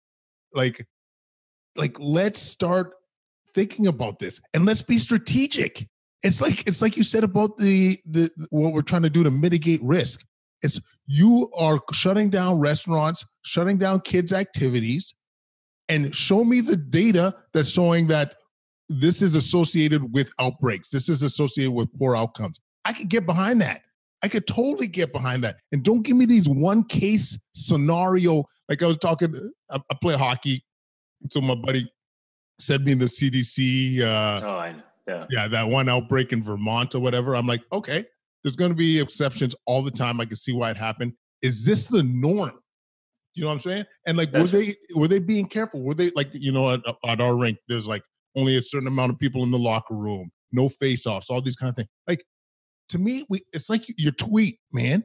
[0.54, 0.86] Like
[1.76, 2.94] like let's start
[3.56, 5.88] thinking about this and let's be strategic
[6.24, 9.32] it's like it's like you said about the the what we're trying to do to
[9.32, 10.26] mitigate risk
[10.62, 15.14] it's you are shutting down restaurants shutting down kids activities
[15.90, 18.36] and show me the data that's showing that
[18.90, 23.62] this is associated with outbreaks this is associated with poor outcomes i could get behind
[23.62, 23.82] that
[24.22, 28.82] i could totally get behind that and don't give me these one case scenario like
[28.84, 30.64] i was talking i, I play hockey
[31.30, 31.90] so my buddy
[32.60, 34.02] sent me in the CDC.
[34.02, 34.74] Uh, oh.
[35.08, 35.26] Yeah.
[35.30, 37.36] Yeah, that one outbreak in Vermont or whatever.
[37.36, 38.06] I'm like, okay,
[38.42, 40.22] there's going to be exceptions all the time.
[40.22, 41.14] I can see why it happened.
[41.42, 42.54] Is this the norm?
[43.34, 43.86] You know what I'm saying?
[44.08, 45.82] And like, That's were they were they being careful?
[45.82, 48.04] Were they like, you know, at, at our rink, there's like
[48.36, 51.56] only a certain amount of people in the locker room, no face offs, all these
[51.56, 51.90] kind of things.
[52.08, 52.24] Like,
[52.90, 55.04] to me, we it's like your tweet, man.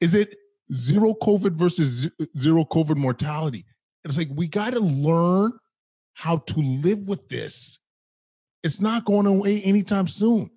[0.00, 0.34] Is it
[0.72, 3.64] zero COVID versus zero COVID mortality?
[4.04, 5.52] It's like we got to learn
[6.14, 7.78] how to live with this.
[8.62, 10.50] It's not going away anytime soon.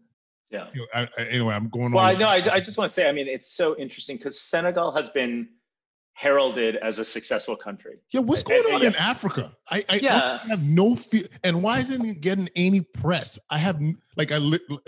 [0.50, 0.68] Yeah.
[0.74, 2.18] You know, I, I, anyway, I'm going well, on.
[2.18, 2.52] Well, I know.
[2.52, 5.50] I, I just want to say, I mean, it's so interesting because Senegal has been
[6.18, 8.00] heralded as a successful country.
[8.12, 8.88] Yeah, what's going on yeah.
[8.88, 9.56] in Africa?
[9.70, 10.40] I, I, yeah.
[10.44, 11.28] I have no feel.
[11.44, 13.38] And why isn't it getting any press?
[13.52, 13.80] I have
[14.16, 14.40] like I.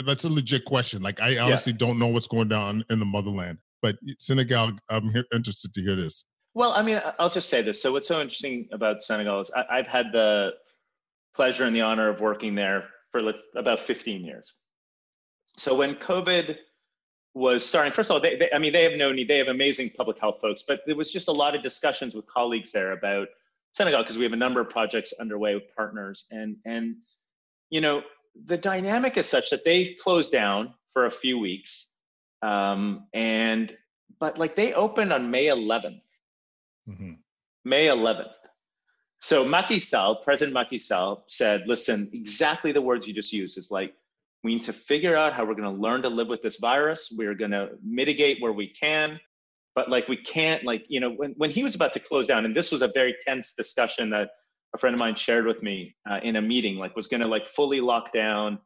[0.06, 1.04] That's a legit question.
[1.04, 1.78] Like I honestly yeah.
[1.78, 3.60] don't know what's going down in the motherland.
[3.82, 6.26] But Senegal, I'm here, interested to hear this.
[6.56, 7.80] Well, I mean, I'll just say this.
[7.80, 10.54] So, what's so interesting about Senegal is I, have had the
[11.36, 14.56] pleasure and the honor of working there for like, about 15 years.
[15.58, 16.58] So, when COVID
[17.34, 19.48] was starting, first of all, they, they, I mean, they have no need, they have
[19.48, 22.92] amazing public health folks, but there was just a lot of discussions with colleagues there
[22.92, 23.28] about
[23.74, 26.26] Senegal because we have a number of projects underway with partners.
[26.32, 26.96] And, and,
[27.70, 28.02] you know,
[28.46, 31.92] the dynamic is such that they closed down for a few weeks.
[32.42, 33.76] Um, and,
[34.20, 36.02] but like they opened on May 11th
[36.90, 37.12] mm-hmm.
[37.66, 38.32] May 11th.
[39.20, 43.70] So Macky Sall, President Macky Sall said, listen, exactly the words you just used is
[43.70, 43.94] like,
[44.44, 47.14] we need to figure out how we're going to learn to live with this virus.
[47.18, 49.20] We're going to mitigate where we can.
[49.76, 52.46] But like, we can't like, you know, when, when he was about to close down,
[52.46, 54.30] and this was a very tense discussion that
[54.76, 57.28] a friend of mine shared with me uh, in a meeting, like was going to
[57.28, 58.60] like fully lock down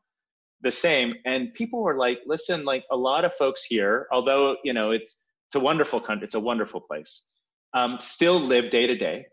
[0.61, 1.13] the same.
[1.26, 5.24] And people were like, listen, like a lot of folks here, although, you know, it's,
[5.47, 7.26] it's a wonderful country, it's a wonderful place,
[7.74, 9.26] um, still live day to day.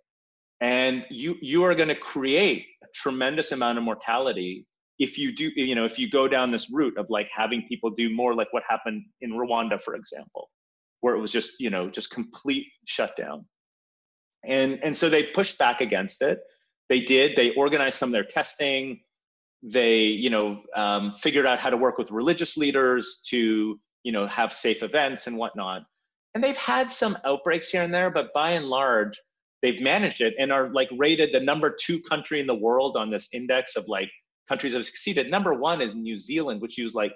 [0.61, 4.67] And you, you are going to create a tremendous amount of mortality
[5.01, 7.91] if you do, you know, if you go down this route of like having people
[7.91, 10.51] do more like what happened in Rwanda, for example,
[11.01, 13.45] where it was just, you know, just complete shutdown.
[14.45, 16.39] And, and so they pushed back against it.
[16.89, 19.01] They did, they organized some of their testing
[19.63, 24.27] they you know um, figured out how to work with religious leaders to you know
[24.27, 25.83] have safe events and whatnot
[26.35, 29.21] and they've had some outbreaks here and there but by and large
[29.63, 33.11] they've managed it and are like rated the number two country in the world on
[33.11, 34.11] this index of like
[34.51, 37.13] countries have succeeded number one is new zealand which use like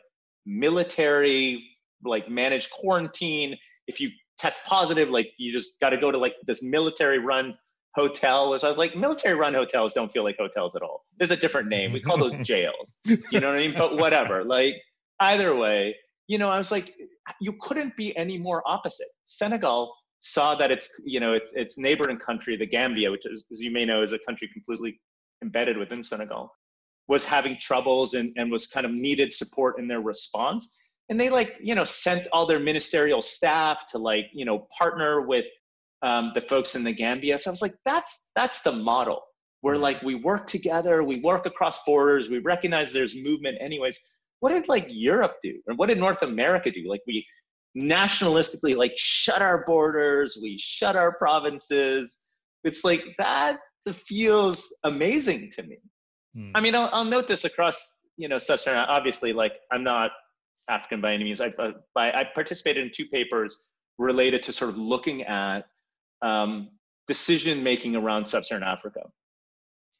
[0.46, 1.68] military
[2.04, 3.56] like managed quarantine
[3.86, 4.08] if you
[4.38, 7.54] test positive like you just got to go to like this military run
[7.94, 11.04] hotel was I was like, military run hotels don't feel like hotels at all.
[11.18, 11.92] There's a different name.
[11.92, 12.96] We call those jails.
[13.04, 13.74] You know what I mean?
[13.76, 14.44] But whatever.
[14.44, 14.74] Like
[15.20, 16.94] either way, you know, I was like,
[17.40, 19.06] you couldn't be any more opposite.
[19.26, 23.60] Senegal saw that its, you know, its its neighboring country, the Gambia, which is, as
[23.60, 25.00] you may know, is a country completely
[25.42, 26.52] embedded within Senegal,
[27.08, 30.74] was having troubles and, and was kind of needed support in their response.
[31.10, 35.20] And they like, you know, sent all their ministerial staff to like, you know, partner
[35.26, 35.44] with
[36.02, 37.38] um, the folks in the Gambia.
[37.38, 39.22] So I was like, that's that's the model.
[39.60, 39.82] Where mm-hmm.
[39.82, 43.98] like we work together, we work across borders, we recognize there's movement anyways.
[44.40, 45.54] What did like Europe do?
[45.66, 46.84] and what did North America do?
[46.88, 47.26] Like we
[47.76, 52.18] nationalistically like shut our borders, we shut our provinces.
[52.62, 53.58] It's like that
[53.92, 55.78] feels amazing to me.
[56.34, 56.50] Hmm.
[56.54, 58.86] I mean, I'll, I'll note this across, you know, sub-Saharan.
[58.88, 60.10] Obviously, like I'm not
[60.68, 61.40] African by any means.
[61.40, 61.52] I,
[61.96, 63.58] I, I participated in two papers
[63.98, 65.66] related to sort of looking at
[66.22, 66.70] um,
[67.06, 69.00] decision making around sub-Saharan Africa.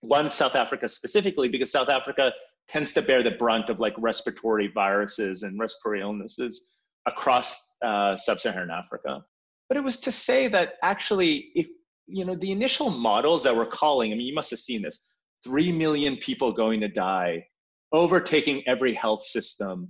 [0.01, 2.33] One, South Africa specifically, because South Africa
[2.69, 6.71] tends to bear the brunt of like respiratory viruses and respiratory illnesses
[7.07, 9.25] across uh, sub-Saharan Africa.
[9.69, 11.67] But it was to say that actually, if
[12.07, 15.07] you know the initial models that we're calling, I mean, you must have seen this:
[15.45, 17.47] three million people going to die,
[17.93, 19.89] overtaking every health system,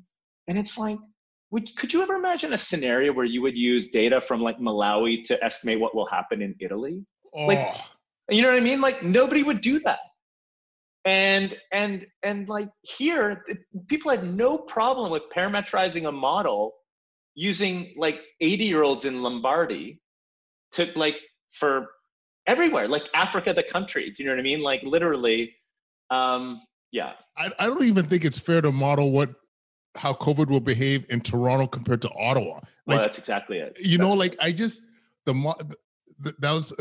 [0.49, 0.99] and it's like
[1.55, 5.25] would, could you ever imagine a scenario where you would use data from like Malawi
[5.27, 7.07] to estimate what will happen in Italy?
[7.33, 7.47] Oh.
[7.47, 7.77] Like,
[8.29, 8.81] you know what I mean?
[8.81, 10.01] Like nobody would do that.
[11.05, 13.45] And and and like here,
[13.87, 16.73] people had no problem with parametrizing a model
[17.37, 20.01] using like 80 year olds in Lombardy
[20.73, 21.21] to like
[21.53, 21.87] for
[22.47, 24.11] everywhere, like Africa, the country.
[24.11, 24.63] Do you know what I mean?
[24.63, 25.55] Like literally,
[26.11, 27.13] um, yeah.
[27.37, 29.35] I, I don't even think it's fair to model what
[29.97, 32.55] how COVID will behave in Toronto compared to Ottawa.
[32.55, 33.79] Like, well, that's exactly it.
[33.81, 34.83] You that's know, like I just
[35.27, 35.33] the,
[36.21, 36.73] the that was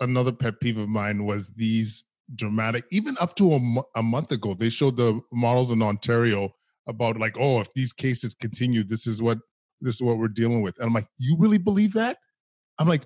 [0.00, 2.04] another pet peeve of mine was these
[2.34, 2.84] dramatic.
[2.90, 6.50] Even up to a, a month ago, they showed the models in Ontario
[6.86, 9.38] about like, oh, if these cases continue, this is what
[9.80, 10.76] this is what we're dealing with.
[10.78, 12.18] And I'm like, you really believe that?
[12.78, 13.04] I'm like,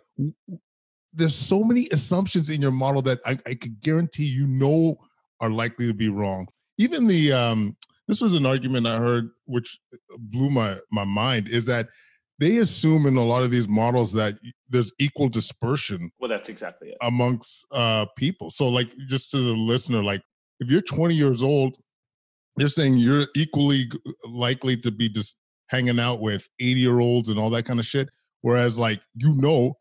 [1.13, 4.97] there's so many assumptions in your model that I, I could guarantee you know
[5.41, 6.49] are likely to be wrong.
[6.79, 7.77] Even the um
[8.09, 9.79] this was an argument I heard, which
[10.19, 11.89] blew my my mind, is that
[12.39, 14.37] they assume in a lot of these models that
[14.69, 16.11] there's equal dispersion.
[16.19, 18.51] Well, that's exactly it amongst uh, people.
[18.51, 20.23] So, like, just to the listener, like,
[20.59, 21.77] if you're 20 years old,
[22.57, 23.91] they're saying you're equally
[24.27, 25.37] likely to be just
[25.69, 28.09] hanging out with 80 year olds and all that kind of shit.
[28.41, 29.75] Whereas, like, you know,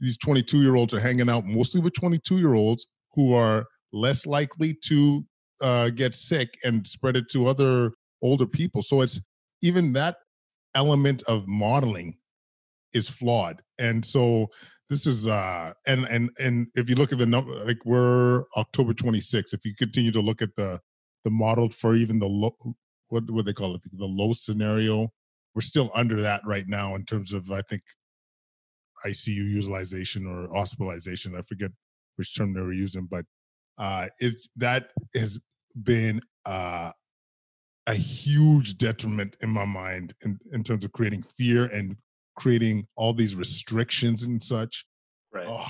[0.00, 4.26] these 22 year olds are hanging out mostly with 22 year olds who are less
[4.26, 5.24] likely to
[5.62, 7.92] uh, get sick and spread it to other
[8.22, 8.82] older people.
[8.82, 9.20] So it's
[9.62, 10.16] even that
[10.74, 12.18] element of modeling
[12.92, 13.62] is flawed.
[13.78, 14.48] And so
[14.88, 18.92] this is uh and and and if you look at the number like we're October
[18.92, 20.80] 26th, if you continue to look at the
[21.24, 22.54] the model for even the low
[23.08, 25.08] what what they call it the low scenario,
[25.54, 27.82] we're still under that right now in terms of I think
[29.04, 31.36] ICU utilization or hospitalization.
[31.36, 31.70] I forget
[32.16, 33.24] which term they were using, but
[33.78, 35.40] uh, is that has
[35.82, 36.90] been uh,
[37.86, 41.96] a huge detriment in my mind in, in terms of creating fear and
[42.36, 44.84] creating all these restrictions and such.
[45.32, 45.46] Right.
[45.48, 45.66] Oh.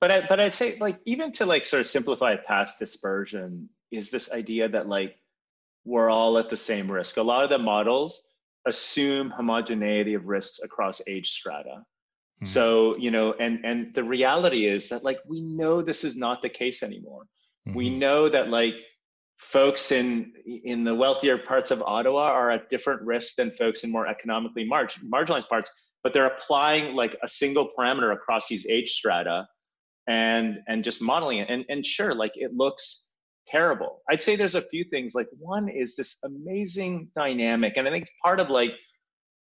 [0.00, 4.10] But I, but I'd say like even to like sort of simplify past dispersion is
[4.10, 5.16] this idea that like
[5.84, 7.16] we're all at the same risk.
[7.16, 8.22] A lot of the models
[8.66, 11.82] assume homogeneity of risks across age strata.
[12.42, 12.46] Mm-hmm.
[12.46, 16.40] So, you know, and and the reality is that like we know this is not
[16.40, 17.24] the case anymore.
[17.68, 17.76] Mm-hmm.
[17.76, 18.74] We know that like
[19.38, 23.92] folks in in the wealthier parts of Ottawa are at different risk than folks in
[23.92, 25.70] more economically marg- marginalized parts,
[26.02, 29.46] but they're applying like a single parameter across these age strata
[30.08, 31.50] and and just modeling it.
[31.50, 33.08] And and sure, like it looks
[33.48, 34.00] terrible.
[34.08, 35.14] I'd say there's a few things.
[35.14, 38.72] Like one is this amazing dynamic, and I think it's part of like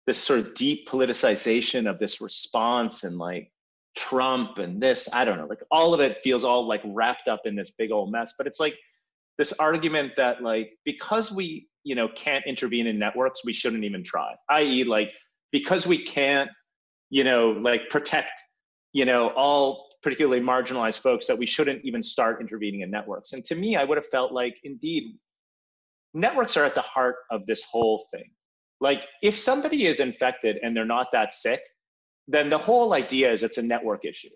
[0.06, 3.52] this sort of deep politicization of this response and like
[3.96, 5.08] Trump and this.
[5.12, 7.90] I don't know, like all of it feels all like wrapped up in this big
[7.92, 8.34] old mess.
[8.36, 8.76] But it's like
[9.38, 14.02] this argument that like because we you know can't intervene in networks, we shouldn't even
[14.02, 14.34] try.
[14.50, 15.10] I.e., like
[15.50, 16.50] because we can't
[17.10, 18.32] you know like protect
[18.92, 23.34] you know all particularly marginalized folks that we shouldn't even start intervening in networks.
[23.34, 25.16] And to me, I would have felt like indeed
[26.12, 28.30] networks are at the heart of this whole thing.
[28.82, 31.60] Like if somebody is infected and they're not that sick,
[32.26, 34.34] then the whole idea is it's a network issue,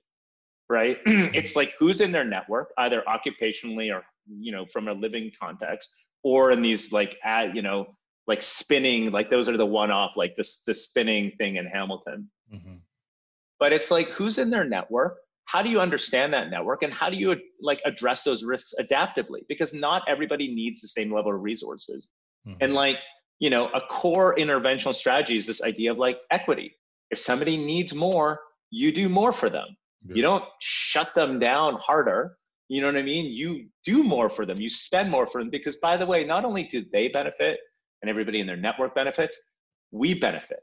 [0.69, 0.99] right?
[1.07, 4.05] it's like who's in their network, either occupationally or
[4.41, 5.93] you know from a living context,
[6.23, 7.87] or in these like ad, you know
[8.29, 12.31] like spinning, like those are the one-off, like this the spinning thing in Hamilton.
[12.53, 12.77] Mm-hmm.
[13.59, 17.11] But it's like who's in their network, how do you understand that network and how
[17.11, 21.41] do you like address those risks adaptively because not everybody needs the same level of
[21.41, 22.09] resources
[22.47, 22.59] mm-hmm.
[22.61, 22.99] and like
[23.39, 26.75] you know a core interventional strategy is this idea of like equity.
[27.11, 29.77] If somebody needs more you do more for them.
[30.07, 30.17] Yeah.
[30.17, 32.37] you don't shut them down harder.
[32.69, 33.33] You know what i mean?
[33.33, 34.61] You do more for them.
[34.61, 37.59] You spend more for them because by the way not only do they benefit
[38.03, 39.37] and everybody in their network benefits
[39.93, 40.61] we benefit.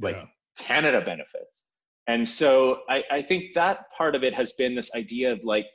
[0.00, 0.24] Like yeah.
[0.58, 1.64] canada benefits.
[2.06, 5.66] And so I, I think that part of it has been this idea of like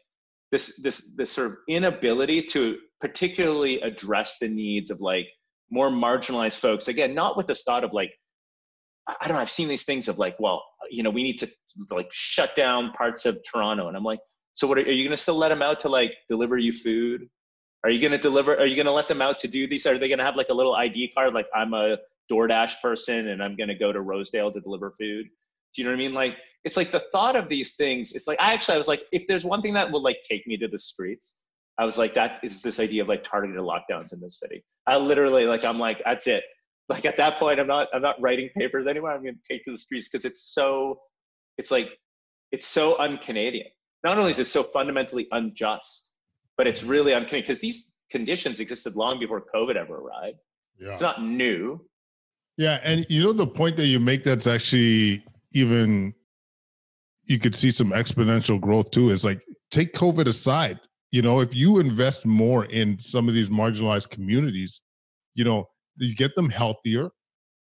[0.51, 5.27] this this this sort of inability to particularly address the needs of like
[5.71, 8.13] more marginalized folks again not with this thought of like
[9.07, 11.49] i don't know i've seen these things of like well you know we need to
[11.89, 14.19] like shut down parts of toronto and i'm like
[14.53, 16.71] so what are, are you going to still let them out to like deliver you
[16.73, 17.27] food
[17.83, 19.85] are you going to deliver are you going to let them out to do these
[19.87, 21.97] are they going to have like a little id card like i'm a
[22.31, 25.27] doordash person and i'm going to go to rosedale to deliver food
[25.73, 26.13] do you know what I mean?
[26.13, 28.13] Like, it's like the thought of these things.
[28.13, 30.45] It's like, I actually, I was like, if there's one thing that will like take
[30.45, 31.35] me to the streets,
[31.77, 34.63] I was like, that is this idea of like targeted lockdowns in this city.
[34.87, 36.43] I literally, like, I'm like, that's it.
[36.89, 39.11] Like at that point, I'm not, I'm not writing papers anymore.
[39.11, 40.99] I'm going to take to the streets because it's so,
[41.57, 41.91] it's like,
[42.51, 43.67] it's so un-Canadian.
[44.03, 46.09] Not only is it so fundamentally unjust,
[46.57, 50.37] but it's really un-Canadian because these conditions existed long before COVID ever arrived.
[50.77, 50.91] Yeah.
[50.91, 51.79] It's not new.
[52.57, 56.13] Yeah, and you know the point that you make that's actually even
[57.23, 60.79] you could see some exponential growth too is like take covid aside
[61.11, 64.81] you know if you invest more in some of these marginalized communities
[65.35, 67.09] you know you get them healthier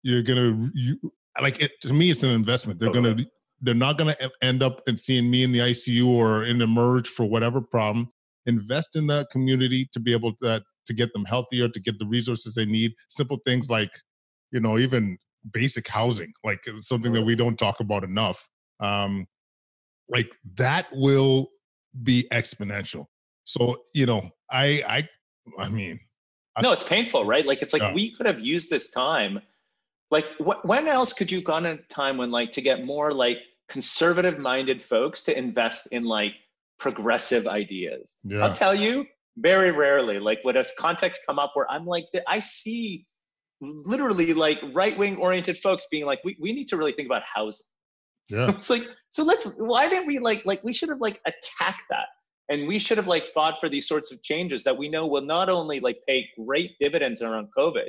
[0.06, 0.98] you're gonna you
[1.42, 2.80] like it to me it's an investment.
[2.80, 3.18] They're gonna
[3.62, 7.10] they're not gonna end up and seeing me in the icu or in the merge
[7.10, 8.10] for whatever problem.
[8.46, 12.06] Invest in that community to be able to to get them healthier to get the
[12.06, 12.94] resources they need.
[13.10, 13.92] Simple things like
[14.52, 15.18] you know even
[15.52, 18.48] basic housing, like uh, something that we don't talk about enough.
[18.80, 19.26] Um,
[20.08, 21.50] like that will
[22.04, 23.08] be exponential.
[23.46, 25.10] So you know, I I
[25.60, 26.00] I mean,
[26.56, 27.46] I, no, it's painful, right?
[27.46, 29.40] Like it's like we could have used this time.
[30.12, 33.38] Like wh- when else could you gone a time when like to get more like
[33.70, 36.34] conservative minded folks to invest in like
[36.80, 38.18] progressive ideas?
[38.24, 38.46] Yeah.
[38.46, 39.06] I'll tell you,
[39.38, 40.20] very rarely.
[40.20, 43.06] Like when a context come up where I'm like, I see
[43.62, 47.24] literally like right wing oriented folks being like, we, we need to really think about
[47.24, 47.66] housing.
[48.30, 48.50] Yeah.
[48.50, 52.08] it's like, so let's, why didn't we like, like, we should have like attacked that.
[52.50, 55.26] And we should have like fought for these sorts of changes that we know will
[55.26, 57.88] not only like pay great dividends around COVID,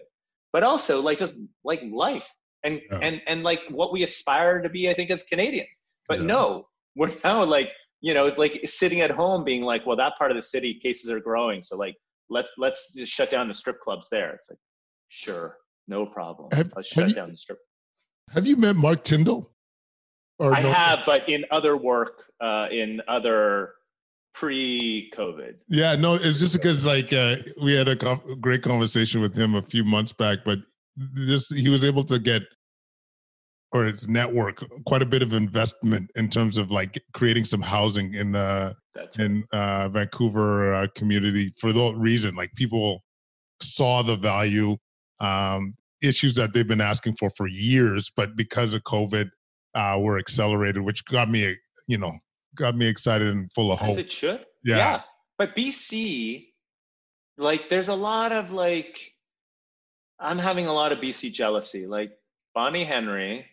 [0.53, 1.35] but also like just
[1.65, 2.31] like life
[2.65, 2.99] and, yeah.
[3.03, 5.83] and, and like what we aspire to be, I think, as Canadians.
[6.09, 6.27] But yeah.
[6.27, 10.31] no, we're now like, you know, like sitting at home being like, well, that part
[10.31, 11.63] of the city cases are growing.
[11.63, 11.97] So like,
[12.31, 14.33] let's, let's just shut down the strip clubs there.
[14.35, 14.59] It's like,
[15.09, 15.57] Sure,
[15.89, 16.49] no problem.
[16.53, 17.59] Have, I'll shut down the strip.
[18.31, 19.53] Have you met Mark Tyndall?
[20.39, 20.71] Or I no?
[20.71, 23.73] have, but in other work, uh, in other
[24.37, 25.55] pre-COVID.
[25.69, 27.97] Yeah, no, it's just because like uh, we had a
[28.41, 30.59] great conversation with him a few months back, but
[30.97, 32.43] this he was able to get
[33.73, 38.15] or his network quite a bit of investment in terms of like creating some housing
[38.15, 38.75] in the
[39.19, 42.35] in uh, Vancouver uh, community for that reason.
[42.37, 43.03] Like people
[43.61, 44.77] saw the value
[45.21, 49.31] um, issues that they've been asking for for years, but because of COVID,
[49.75, 51.55] uh, were accelerated, which got me,
[51.87, 52.13] you know,
[52.57, 53.91] got me excited and full of hope.
[53.91, 54.45] As it should.
[54.65, 54.77] Yeah.
[54.77, 55.01] yeah.
[55.39, 56.49] But BC,
[57.39, 59.13] like, there's a lot of like,
[60.19, 61.87] I'm having a lot of BC jealousy.
[61.87, 62.13] Like
[62.55, 63.47] Bonnie Henry,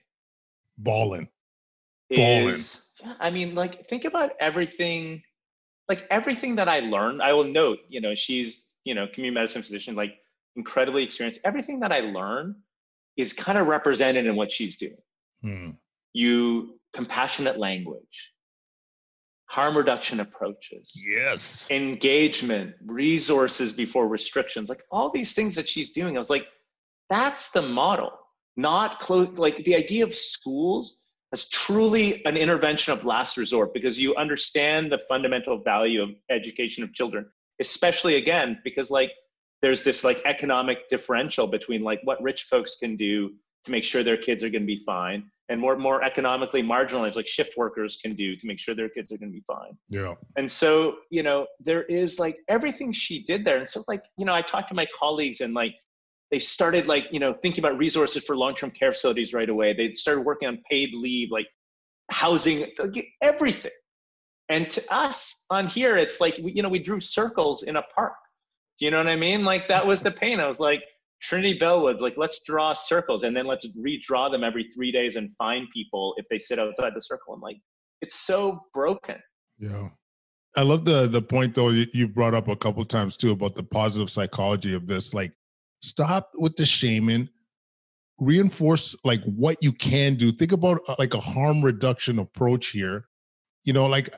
[0.77, 1.27] ballin,
[2.09, 2.85] is.
[3.01, 3.17] Ballin.
[3.19, 5.21] I mean, like, think about everything.
[5.89, 7.79] Like everything that I learned, I will note.
[7.89, 9.95] You know, she's you know community medicine physician.
[9.95, 10.15] Like
[10.55, 11.41] incredibly experienced.
[11.43, 12.55] Everything that I learn
[13.17, 14.97] is kind of represented in what she's doing.
[15.41, 15.69] Hmm.
[16.13, 18.32] You compassionate language,
[19.53, 26.15] harm reduction approaches, yes, engagement, resources before restrictions, like all these things that she's doing.
[26.15, 26.47] I was like,
[27.07, 28.13] that's the model,
[28.57, 29.29] not close.
[29.37, 31.01] Like the idea of schools
[31.33, 36.83] as truly an intervention of last resort because you understand the fundamental value of education
[36.83, 37.23] of children,
[37.61, 39.11] especially again, because like
[39.61, 43.29] there's this like economic differential between like what rich folks can do
[43.65, 47.15] to make sure their kids are going to be fine and more more economically marginalized
[47.15, 49.77] like shift workers can do to make sure their kids are going to be fine.
[49.89, 50.15] Yeah.
[50.37, 54.25] And so you know there is like everything she did there and so like you
[54.25, 55.75] know i talked to my colleagues and like
[56.31, 59.73] they started like you know thinking about resources for long-term care facilities right away.
[59.73, 61.45] They started working on paid leave like
[62.11, 62.65] housing
[63.21, 63.71] everything.
[64.49, 68.13] And to us on here it's like you know we drew circles in a park.
[68.79, 69.45] Do you know what i mean?
[69.45, 70.39] Like that was the pain.
[70.39, 70.81] I was like
[71.23, 75.33] Trinity Bellwoods, like let's draw circles and then let's redraw them every three days and
[75.37, 77.33] find people if they sit outside the circle.
[77.33, 77.57] I'm like,
[78.01, 79.15] it's so broken.
[79.57, 79.87] Yeah.
[80.55, 83.63] I love the the point though you brought up a couple times too about the
[83.63, 85.13] positive psychology of this.
[85.13, 85.31] Like,
[85.81, 87.29] stop with the shaming,
[88.19, 90.31] reinforce like what you can do.
[90.31, 93.05] Think about uh, like a harm reduction approach here.
[93.63, 94.13] You know, like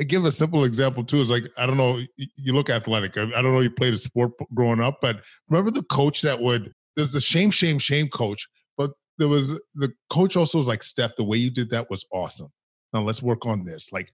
[0.00, 1.20] I give a simple example too.
[1.20, 2.00] Is like I don't know.
[2.16, 3.18] You look athletic.
[3.18, 3.60] I, I don't know.
[3.60, 6.72] You played a sport growing up, but remember the coach that would.
[6.96, 11.16] There's the shame, shame, shame coach, but there was the coach also was like Steph.
[11.16, 12.48] The way you did that was awesome.
[12.94, 13.92] Now let's work on this.
[13.92, 14.12] Like,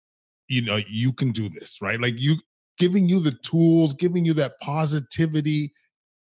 [0.48, 2.00] you know, you can do this, right?
[2.00, 2.36] Like you
[2.78, 5.72] giving you the tools, giving you that positivity.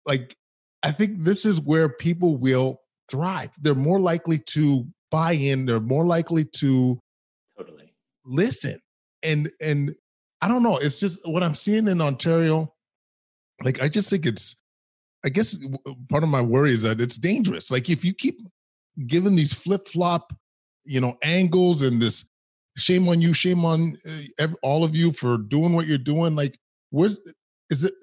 [0.06, 0.36] Like,
[0.82, 3.52] I think this is where people will thrive.
[3.60, 5.66] They're more likely to buy in.
[5.66, 7.00] They're more likely to
[7.58, 7.94] totally
[8.26, 8.80] listen
[9.24, 9.96] and and
[10.42, 10.78] I don't know.
[10.78, 12.74] It's just what I'm seeing in Ontario.
[13.64, 14.56] Like I just think it's.
[15.24, 15.56] I guess
[16.10, 17.70] part of my worry is that it's dangerous.
[17.70, 18.40] Like if you keep
[19.06, 20.34] giving these flip flop,
[20.84, 22.26] you know, angles and this
[22.76, 23.98] shame on you, shame on
[24.40, 26.36] uh, all of you for doing what you're doing.
[26.36, 26.58] Like,
[26.90, 27.20] where's
[27.70, 27.94] is it?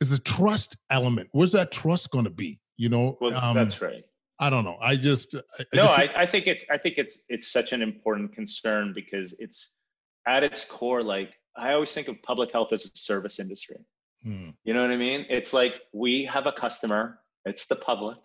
[0.00, 1.28] Is the trust element?
[1.32, 2.60] Where's that trust going to be?
[2.76, 4.04] You know, well, um, that's right.
[4.38, 4.76] I don't know.
[4.80, 5.84] I just I, no.
[5.84, 9.34] I, just, I, I think it's I think it's it's such an important concern because
[9.38, 9.78] it's
[10.26, 13.78] at its core, like I always think of public health as a service industry.
[14.22, 14.50] Hmm.
[14.64, 15.26] You know what I mean?
[15.28, 18.16] It's like we have a customer, it's the public.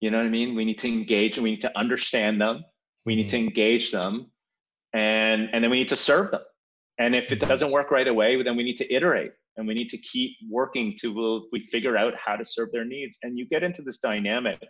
[0.00, 0.54] You know what I mean?
[0.54, 2.64] We need to engage and we need to understand them.
[3.04, 3.46] We need to hmm.
[3.46, 4.30] engage them
[4.92, 6.42] and and then we need to serve them.
[6.98, 7.48] And if it hmm.
[7.48, 10.96] doesn't work right away, then we need to iterate and we need to keep working
[11.00, 13.18] to we figure out how to serve their needs.
[13.22, 14.60] And you get into this dynamic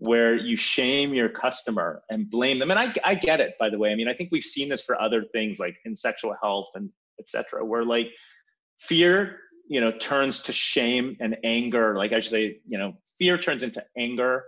[0.00, 2.70] where you shame your customer and blame them.
[2.70, 3.92] And I, I get it, by the way.
[3.92, 6.90] I mean, I think we've seen this for other things like in sexual health and
[7.18, 8.06] etc., where like
[8.78, 9.36] fear,
[9.68, 11.96] you know, turns to shame and anger.
[11.96, 14.44] Like I should say, you know, fear turns into anger,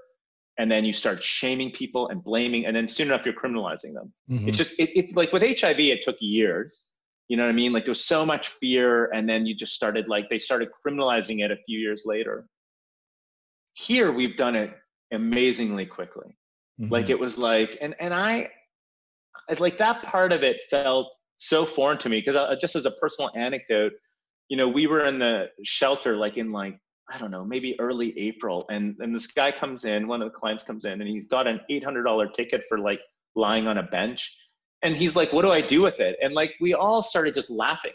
[0.59, 4.11] and then you start shaming people and blaming, and then soon enough you're criminalizing them.
[4.31, 4.49] Mm-hmm.
[4.49, 6.87] It's just it, it like with HIV, it took years.
[7.29, 7.75] You know what I mean?
[7.75, 11.45] Like there was so much fear, and then you just started like they started criminalizing
[11.45, 12.47] it a few years later.
[13.75, 14.75] Here we've done it
[15.13, 16.37] amazingly quickly.
[16.81, 16.93] Mm-hmm.
[16.93, 18.51] Like it was like, and and I,
[19.49, 22.87] it's like that part of it felt so foreign to me because uh, just as
[22.87, 23.93] a personal anecdote,
[24.49, 26.79] you know, we were in the shelter like in like
[27.13, 30.39] I don't know, maybe early April, and and this guy comes in, one of the
[30.39, 33.01] clients comes in, and he's got an eight hundred dollar ticket for like
[33.35, 34.35] lying on a bench,
[34.83, 37.51] and he's like, "What do I do with it?" And like we all started just
[37.51, 37.93] laughing.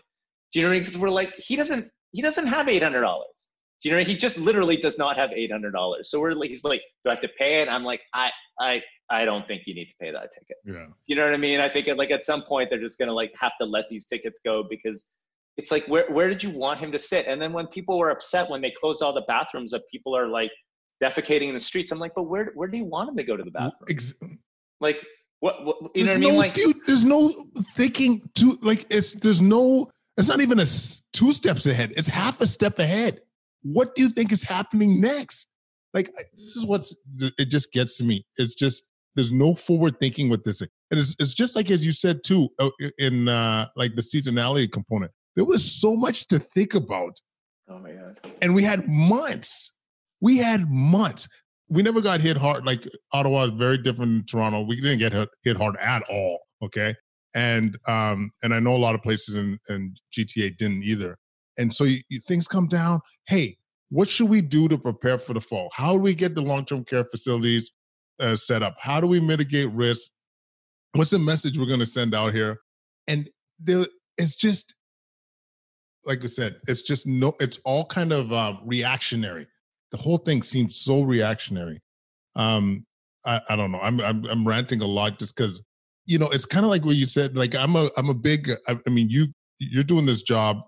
[0.52, 0.84] Do you know what I mean?
[0.84, 3.47] Because we're like, he doesn't he doesn't have eight hundred dollars
[3.84, 6.10] you know, he just literally does not have eight hundred dollars.
[6.10, 7.70] So we're like, he's like, do I have to pay it?
[7.70, 10.58] I'm like, I, I, I don't think you need to pay that ticket.
[10.66, 10.88] Yeah.
[11.08, 11.60] You know what I mean?
[11.60, 14.42] I think like at some point they're just gonna like have to let these tickets
[14.44, 15.12] go because
[15.58, 17.26] it's like where where did you want him to sit?
[17.28, 20.28] And then when people were upset when they closed all the bathrooms that people are
[20.28, 20.52] like
[21.04, 23.38] defecating in the streets, I'm like, but where where do you want him to go
[23.38, 23.88] to the bathroom?
[23.90, 24.14] Ex-
[24.82, 25.04] like
[25.40, 26.40] what, what you there's know what I mean?
[26.40, 27.32] like few, there's no
[27.76, 30.66] thinking to like it's there's no it's not even a
[31.14, 31.94] two steps ahead.
[31.96, 33.22] It's half a step ahead
[33.64, 35.48] what do you think is happening next?
[35.94, 38.26] Like this is what's it just gets to me.
[38.38, 38.84] It's just
[39.16, 42.50] there's no forward thinking with this, and it's it's just like as you said too
[42.60, 45.12] uh, in uh, like the seasonality component.
[45.36, 47.20] There was so much to think about.
[47.70, 48.20] Oh my god!
[48.42, 49.74] And we had months.
[50.22, 51.28] We had months.
[51.70, 52.66] We never got hit hard.
[52.66, 54.62] Like Ottawa is very different than Toronto.
[54.62, 56.40] We didn't get hit, hit hard at all.
[56.64, 56.96] Okay,
[57.34, 61.18] and um and I know a lot of places in, in GTA didn't either.
[61.58, 63.00] And so you, you, things come down.
[63.28, 63.58] Hey,
[63.90, 65.70] what should we do to prepare for the fall?
[65.74, 67.72] How do we get the long term care facilities
[68.20, 68.76] uh, set up?
[68.80, 70.10] How do we mitigate risk?
[70.94, 72.60] What's the message we're going to send out here?
[73.08, 73.30] And
[73.60, 73.86] there,
[74.18, 74.76] it's just,
[76.06, 79.48] like I said, it's just no, it's all kind of uh, reactionary.
[79.92, 81.82] The whole thing seems so reactionary.
[82.36, 82.86] Um,
[83.26, 83.80] I, I don't know.
[83.80, 85.62] I'm, I'm, I'm ranting a lot just because
[86.08, 87.36] you know, it's kind of like what you said.
[87.36, 88.50] Like I'm a I'm a big.
[88.68, 89.28] I, I mean, you
[89.60, 90.62] you're doing this job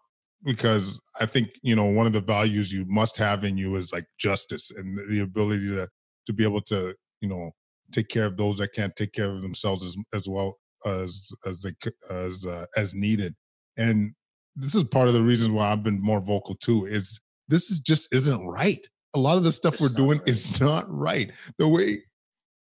[0.43, 3.91] because I think you know one of the values you must have in you is
[3.91, 5.87] like justice and the ability to
[6.27, 7.51] to be able to you know
[7.91, 11.61] take care of those that can't take care of themselves as as well as as
[11.61, 11.73] they
[12.09, 13.35] as uh, as needed.
[13.77, 14.13] And
[14.55, 16.85] this is part of the reason why I've been more vocal too.
[16.85, 18.85] Is this is just isn't right.
[19.15, 20.27] A lot of the stuff it's we're doing right.
[20.27, 21.31] is not right.
[21.57, 21.99] The way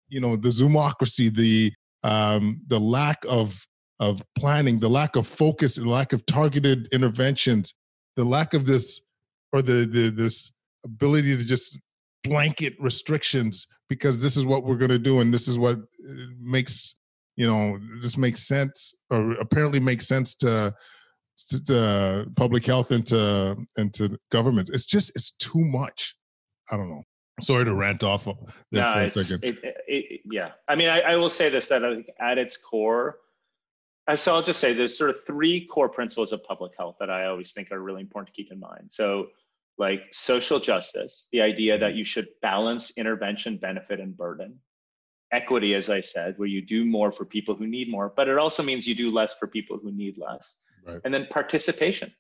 [0.08, 3.66] you know the zoomocracy, the um, the lack of
[4.00, 7.74] of planning, the lack of focus, the lack of targeted interventions,
[8.16, 9.00] the lack of this
[9.52, 10.52] or the, the this
[10.84, 11.78] ability to just
[12.24, 16.12] blanket restrictions because this is what we're going to do and this is what uh,
[16.40, 16.96] makes
[17.36, 20.72] you know this makes sense or apparently makes sense to,
[21.48, 24.70] to, to public health and to and to governments.
[24.70, 26.14] It's just it's too much.
[26.70, 27.02] I don't know.
[27.40, 28.34] Sorry to rant off there
[28.82, 29.44] no, for a second.
[29.44, 30.50] it, it, yeah.
[30.68, 31.82] I mean I, I will say this that
[32.20, 33.16] at its core
[34.14, 37.26] so I'll just say there's sort of three core principles of public health that I
[37.26, 38.88] always think are really important to keep in mind.
[38.88, 39.28] So,
[39.78, 44.58] like social justice, the idea that you should balance intervention, benefit, and burden.
[45.32, 48.36] Equity, as I said, where you do more for people who need more, but it
[48.36, 50.56] also means you do less for people who need less.
[50.84, 51.00] Right.
[51.04, 52.12] And then participation,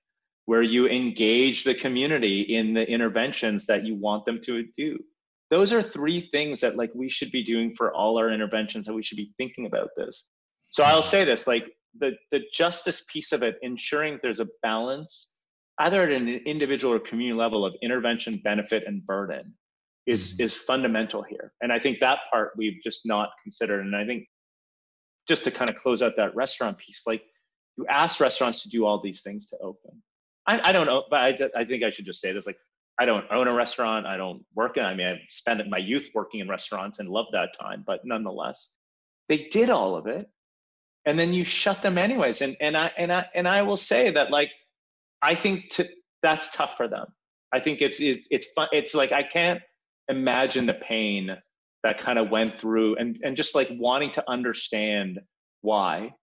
[0.46, 4.98] where you engage the community in the interventions that you want them to do.
[5.50, 8.94] Those are three things that like we should be doing for all our interventions that
[8.94, 10.30] we should be thinking about this.
[10.70, 15.34] So I'll say this like the the justice piece of it, ensuring there's a balance,
[15.78, 19.54] either at an individual or community level of intervention, benefit, and burden,
[20.06, 20.44] is mm-hmm.
[20.44, 21.52] is fundamental here.
[21.60, 23.84] And I think that part we've just not considered.
[23.84, 24.26] And I think
[25.28, 27.22] just to kind of close out that restaurant piece, like
[27.76, 30.02] you ask restaurants to do all these things to open.
[30.46, 32.56] I, I don't know, but I, I think I should just say this like
[32.98, 34.06] I don't own a restaurant.
[34.06, 34.84] I don't work in.
[34.84, 37.82] I mean, I spent my youth working in restaurants and loved that time.
[37.86, 38.76] But nonetheless,
[39.28, 40.28] they did all of it,
[41.06, 42.42] and then you shut them anyways.
[42.42, 44.50] And and i and i and i will say that like
[45.22, 45.88] i think to,
[46.22, 47.06] that's tough for them.
[47.52, 49.60] I think it's it's it's fun it's like i can't
[50.08, 51.36] imagine the pain
[51.82, 55.20] that kind of went through and and just like wanting to understand
[55.62, 56.14] why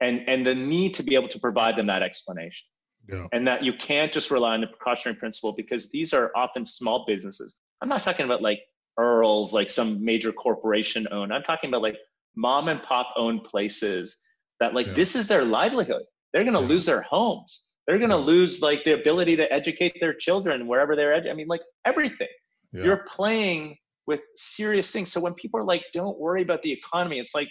[0.00, 2.66] and and the need to be able to provide them that explanation.
[3.08, 3.28] Yeah.
[3.32, 7.04] and that you can't just rely on the precautionary principle because these are often small
[7.06, 7.60] businesses.
[7.80, 8.58] I'm not talking about like
[8.98, 11.96] earls like some major corporation owned i'm talking about like
[12.36, 14.18] mom and pop owned places
[14.60, 14.94] that like yeah.
[14.94, 16.02] this is their livelihood.
[16.32, 16.66] They're going to yeah.
[16.66, 17.68] lose their homes.
[17.86, 21.20] They're going to lose like the ability to educate their children wherever they're.
[21.20, 22.28] Edu- I mean, like everything.
[22.72, 25.10] You're playing with serious things.
[25.10, 27.48] So when people are like, "Don't worry about the economy," it's like,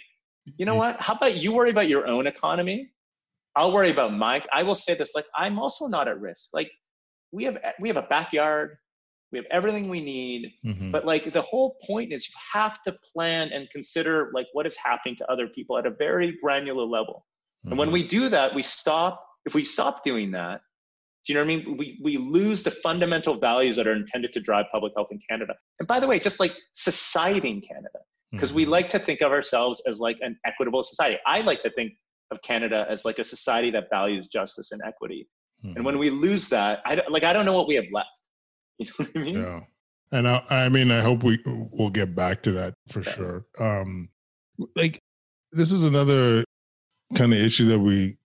[0.56, 1.00] you know what?
[1.00, 2.92] How about you worry about your own economy?
[3.56, 4.40] I'll worry about my.
[4.52, 6.50] I will say this: like, I'm also not at risk.
[6.54, 6.70] Like,
[7.32, 8.76] we have we have a backyard
[9.36, 10.90] we have everything we need mm-hmm.
[10.90, 14.76] but like the whole point is you have to plan and consider like what is
[14.76, 17.26] happening to other people at a very granular level
[17.64, 17.72] mm-hmm.
[17.72, 17.94] and when mm-hmm.
[17.94, 20.60] we do that we stop if we stop doing that
[21.26, 24.32] do you know what i mean we, we lose the fundamental values that are intended
[24.32, 27.98] to drive public health in canada and by the way just like society in canada
[28.32, 28.56] because mm-hmm.
[28.56, 31.92] we like to think of ourselves as like an equitable society i like to think
[32.30, 35.28] of canada as like a society that values justice and equity
[35.62, 36.00] and when mm-hmm.
[36.00, 38.08] we lose that i like i don't know what we have left
[38.78, 39.38] You know what I mean?
[39.38, 39.60] Yeah.
[40.12, 43.10] And I, I mean, I hope we we'll get back to that for yeah.
[43.10, 43.46] sure.
[43.58, 44.08] Um,
[44.76, 45.00] like
[45.52, 46.44] this is another
[47.14, 48.16] kind of issue that we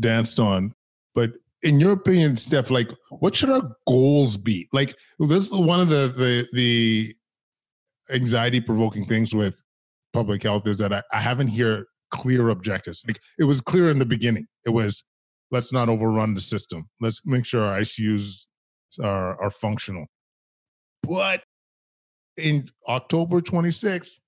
[0.00, 0.72] danced on,
[1.14, 1.32] but
[1.62, 4.68] in your opinion, Steph, like what should our goals be?
[4.72, 7.14] Like this is one of the the the
[8.14, 9.56] anxiety provoking things with
[10.12, 13.04] public health is that I, I haven't hear clear objectives.
[13.06, 14.46] Like it was clear in the beginning.
[14.64, 15.04] It was
[15.50, 16.88] let's not overrun the system.
[17.00, 18.46] Let's make sure our ICUs
[19.02, 20.06] are, are functional.
[21.02, 21.42] But
[22.36, 24.18] in October 26th,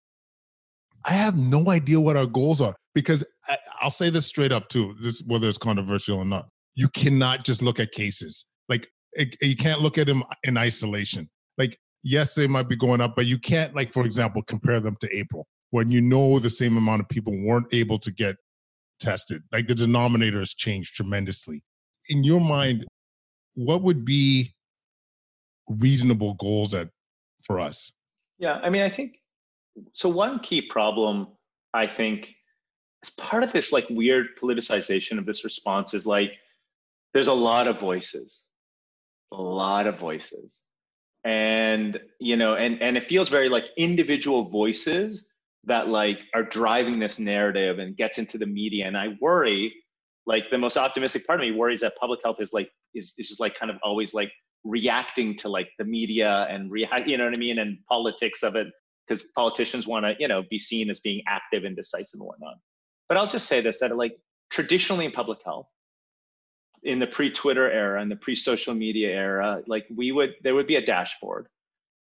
[1.05, 4.69] I have no idea what our goals are because I, will say this straight up
[4.69, 6.49] too, this whether it's controversial or not.
[6.75, 8.47] You cannot just look at cases.
[8.69, 11.29] Like it, you can't look at them in isolation.
[11.57, 14.97] Like yes, they might be going up, but you can't like for example compare them
[15.01, 18.37] to April when you know the same amount of people weren't able to get
[18.99, 19.43] tested.
[19.53, 21.63] Like the denominator has changed tremendously.
[22.09, 22.87] In your mind,
[23.61, 24.55] what would be
[25.69, 26.89] reasonable goals at
[27.43, 27.93] for us?
[28.39, 29.19] Yeah, I mean, I think
[29.93, 30.09] so.
[30.09, 31.29] One key problem,
[31.75, 32.35] I think,
[33.05, 36.33] as part of this like weird politicization of this response is like
[37.13, 38.45] there's a lot of voices,
[39.33, 40.65] a lot of voices,
[41.25, 45.29] and you know, and and it feels very like individual voices
[45.65, 48.87] that like are driving this narrative and gets into the media.
[48.87, 49.75] And I worry,
[50.27, 53.29] like the most optimistic part of me worries that public health is like is, is
[53.29, 54.33] just like kind of always like
[54.65, 58.57] reacting to like the media and react you know what i mean and politics of
[58.57, 58.69] it
[59.07, 62.57] because politicians want to you know be seen as being active and decisive and whatnot
[63.09, 64.17] But I'll just say this that like
[64.51, 65.67] traditionally in public health,
[66.83, 70.77] in the pre-Twitter era and the pre-social media era, like we would there would be
[70.77, 71.49] a dashboard.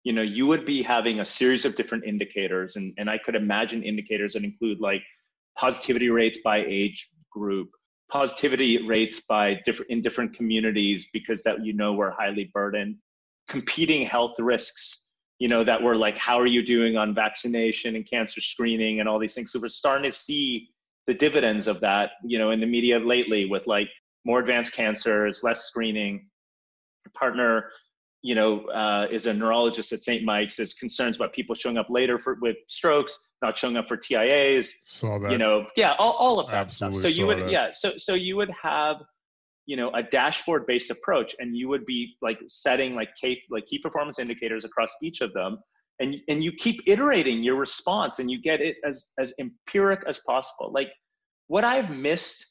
[0.04, 3.34] You know, you would be having a series of different indicators, and, and I could
[3.34, 5.02] imagine indicators that include like
[5.58, 7.70] positivity rates by age group,
[8.10, 12.96] positivity rates by different in different communities because that you know we're highly burdened,
[13.48, 15.06] competing health risks
[15.40, 19.08] you know, that were like, how are you doing on vaccination and cancer screening and
[19.08, 19.50] all these things.
[19.50, 20.68] So we're starting to see
[21.06, 23.88] the dividends of that, you know, in the media lately with like
[24.26, 26.28] more advanced cancers, less screening.
[27.14, 27.70] partner,
[28.22, 30.24] you know, uh, is a neurologist at St.
[30.24, 30.58] Mike's.
[30.58, 34.72] Is concerns about people showing up later for with strokes, not showing up for TIAs.
[34.84, 35.32] Saw that.
[35.32, 37.10] You know, yeah, all, all of that Absolutely stuff.
[37.12, 37.50] So you would, that.
[37.50, 38.96] yeah, so so you would have
[39.66, 43.66] you know a dashboard based approach and you would be like setting like key like
[43.66, 45.58] key performance indicators across each of them
[46.00, 50.18] and and you keep iterating your response and you get it as as empiric as
[50.26, 50.88] possible like
[51.46, 52.44] what i've missed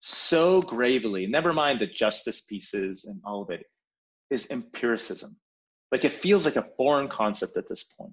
[0.00, 3.64] so gravely never mind the justice pieces and all of it
[4.30, 5.36] is empiricism.
[5.92, 8.12] Like it feels like a foreign concept at this point.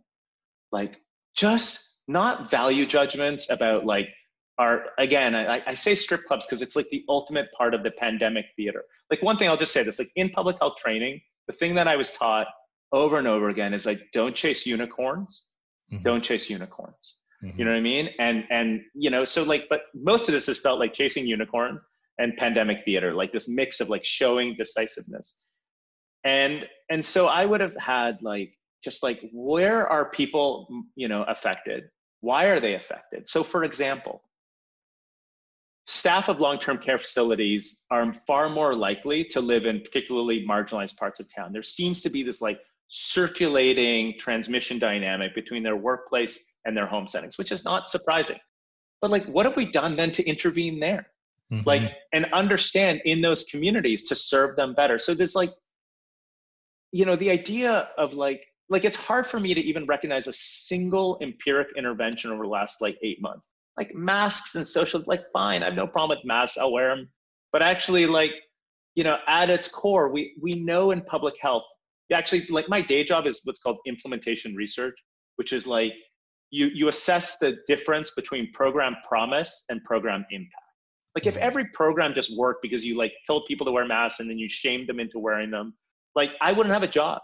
[0.71, 0.99] Like
[1.35, 4.07] just not value judgments about like
[4.59, 7.91] are again I, I say strip clubs because it's like the ultimate part of the
[7.91, 8.83] pandemic theater.
[9.09, 11.87] Like one thing i'll just say this like in public health training the thing that
[11.87, 12.47] i was taught
[12.91, 15.47] over and over again is like don't chase unicorns.
[15.91, 16.03] Mhm.
[16.03, 17.17] don't chase unicorns.
[17.43, 17.57] Mhm.
[17.57, 18.09] you know what i mean?
[18.19, 21.81] And and you know so like but most of this has felt like chasing unicorns
[22.19, 25.41] and pandemic theater like this mix of like showing decisiveness
[26.23, 31.23] and and so i would have had like just like where are people you know
[31.23, 31.85] affected?
[32.19, 33.27] Why are they affected?
[33.29, 34.21] So for example
[35.85, 41.19] staff of long-term care facilities are far more likely to live in particularly marginalized parts
[41.19, 41.51] of town.
[41.51, 47.05] There seems to be this like circulating transmission dynamic between their workplace and their home
[47.07, 48.39] settings which is not surprising.
[49.01, 51.07] But like what have we done then to intervene there?
[51.51, 51.65] Mhm.
[51.65, 54.97] like and understand in those communities to serve them better.
[54.97, 55.51] So there's like
[56.93, 60.33] you know the idea of like like it's hard for me to even recognize a
[60.33, 63.49] single empiric intervention over the last like eight months.
[63.77, 67.09] Like masks and social like fine i have no problem with masks i'll wear them
[67.51, 68.33] but actually like
[68.93, 71.63] you know at its core we we know in public health
[72.13, 74.95] actually like my day job is what's called implementation research
[75.37, 75.93] which is like
[76.53, 80.69] you you assess the difference between program promise and program impact.
[81.15, 81.41] Like if Mhm.
[81.49, 84.47] every program just worked because you like told people to wear masks and then you
[84.47, 85.75] shamed them into wearing them
[86.15, 87.21] like i wouldn't have a job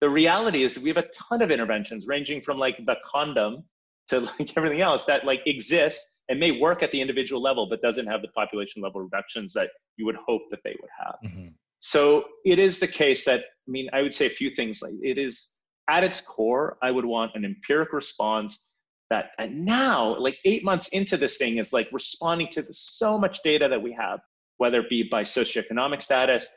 [0.00, 3.64] the reality is that we have a ton of interventions ranging from like the condom
[4.08, 7.80] to like everything else that like exists and may work at the individual level but
[7.82, 11.54] doesn't have the population level reductions that you would hope that they would have Mhm.
[11.80, 14.94] so it is the case that i mean i would say a few things like
[15.02, 15.54] it is
[15.88, 18.70] at its core i would want an empiric response
[19.10, 23.18] that and now like eight months into this thing is like responding to the, so
[23.18, 24.20] much data that we have
[24.56, 26.48] whether it be by socioeconomic status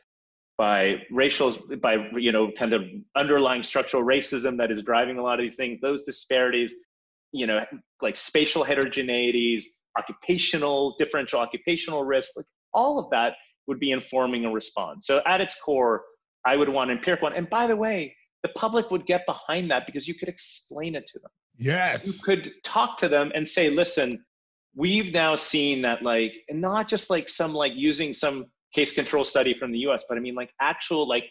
[0.57, 2.83] by racial by you know kind of
[3.15, 6.73] underlying structural racism that is driving a lot of these things those disparities
[7.31, 7.63] you know
[8.01, 9.63] like spatial heterogeneities
[9.97, 13.33] occupational differential occupational risk like all of that
[13.67, 16.03] would be informing a response so at its core
[16.45, 19.69] i would want an empiric one and by the way the public would get behind
[19.69, 22.05] that because you could explain it to them Yes.
[22.05, 24.23] you could talk to them and say listen
[24.75, 28.45] we've now seen that like and not just like some like using some
[28.77, 31.27] case control study from the us but i mean like actual like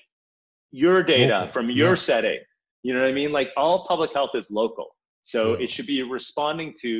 [0.83, 2.09] your data from your yeah.
[2.11, 2.41] setting
[2.85, 4.89] you know what i mean like all public health is local
[5.33, 5.63] so Yeah.
[5.65, 6.91] it should be responding to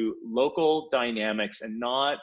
[0.43, 2.17] local dynamics and not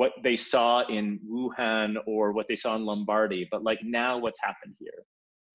[0.00, 1.04] what they saw in
[1.34, 5.00] wuhan or what they saw in lombardy but like now what's happened here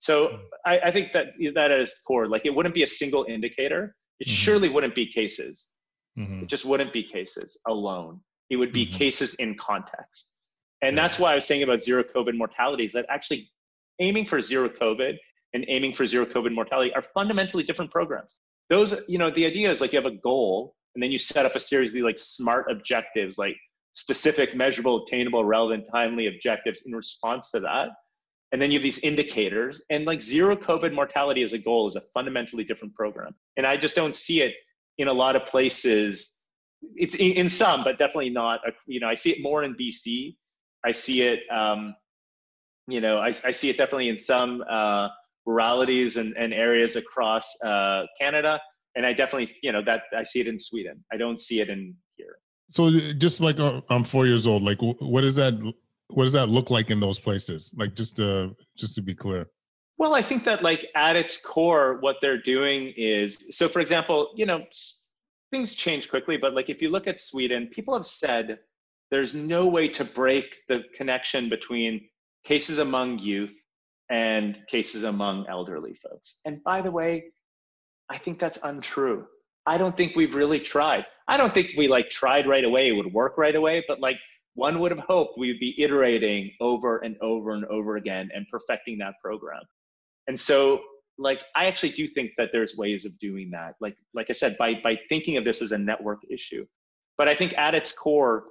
[0.10, 0.40] so Mm.
[0.72, 1.28] I, I think that
[1.60, 3.82] that is core like it wouldn't be a single indicator
[4.24, 4.38] it Mhm.
[4.44, 5.56] surely wouldn't be cases
[6.22, 6.44] Mhm.
[6.44, 8.14] it just wouldn't be cases alone.
[8.52, 8.94] It would be Mhm.
[9.02, 10.24] cases in context.
[10.84, 11.04] And Yeah.
[11.04, 13.50] that's why I was saying about zero COVID mortality is that actually
[14.00, 15.18] aiming for zero COVID
[15.54, 18.40] and aiming for zero COVID mortality are fundamentally different programs.
[18.70, 21.46] Those, you know, the idea is like you have a goal and then you set
[21.46, 23.56] up a series of these like smart objectives, like
[23.94, 27.90] specific, measurable, attainable, relevant, timely objectives in response to that.
[28.52, 31.96] And then you have these indicators and like zero COVID mortality as a goal is
[31.96, 33.34] a fundamentally different program.
[33.58, 34.54] And I just don't see it
[34.98, 36.40] in a lot of places
[36.96, 39.74] it's in, in some but definitely not a, you know i see it more in
[39.76, 40.36] bc
[40.86, 41.96] i see it um,
[42.88, 45.10] you know I, I see it definitely in some uh,
[45.48, 48.60] ruralities and, and areas across uh, canada.
[48.96, 51.04] And i definitely you know that i see it in sweden.
[51.12, 52.36] I don't see it in here.
[52.70, 55.54] So uh, just like uh, i'm four years old like wh- what does that
[56.16, 57.74] what does that look like in those places?
[57.78, 59.48] Like just to just to be clear.
[59.98, 63.68] Well, I think that like at its core, what they're doing is so.
[63.68, 64.66] For example, you know,
[65.52, 68.60] things change quickly, but like if you look at Sweden, people have said
[69.14, 72.02] there's no way to break the connection between
[72.44, 73.56] cases among youth
[74.10, 76.40] and cases among elderly folks.
[76.46, 77.26] And by the way,
[78.10, 79.28] I think that's untrue.
[79.68, 81.06] I don't think we've really tried.
[81.28, 84.18] I don't think we like tried right away, it would work right away, but like
[84.56, 88.98] one would have hoped we'd be iterating over and over and over again and perfecting
[88.98, 89.62] that program.
[90.28, 90.82] And so
[91.20, 93.76] like I actually do think that there's ways of doing that.
[93.80, 96.66] Like like I said, by by thinking of this as a network issue.
[97.16, 98.46] But I think at its core,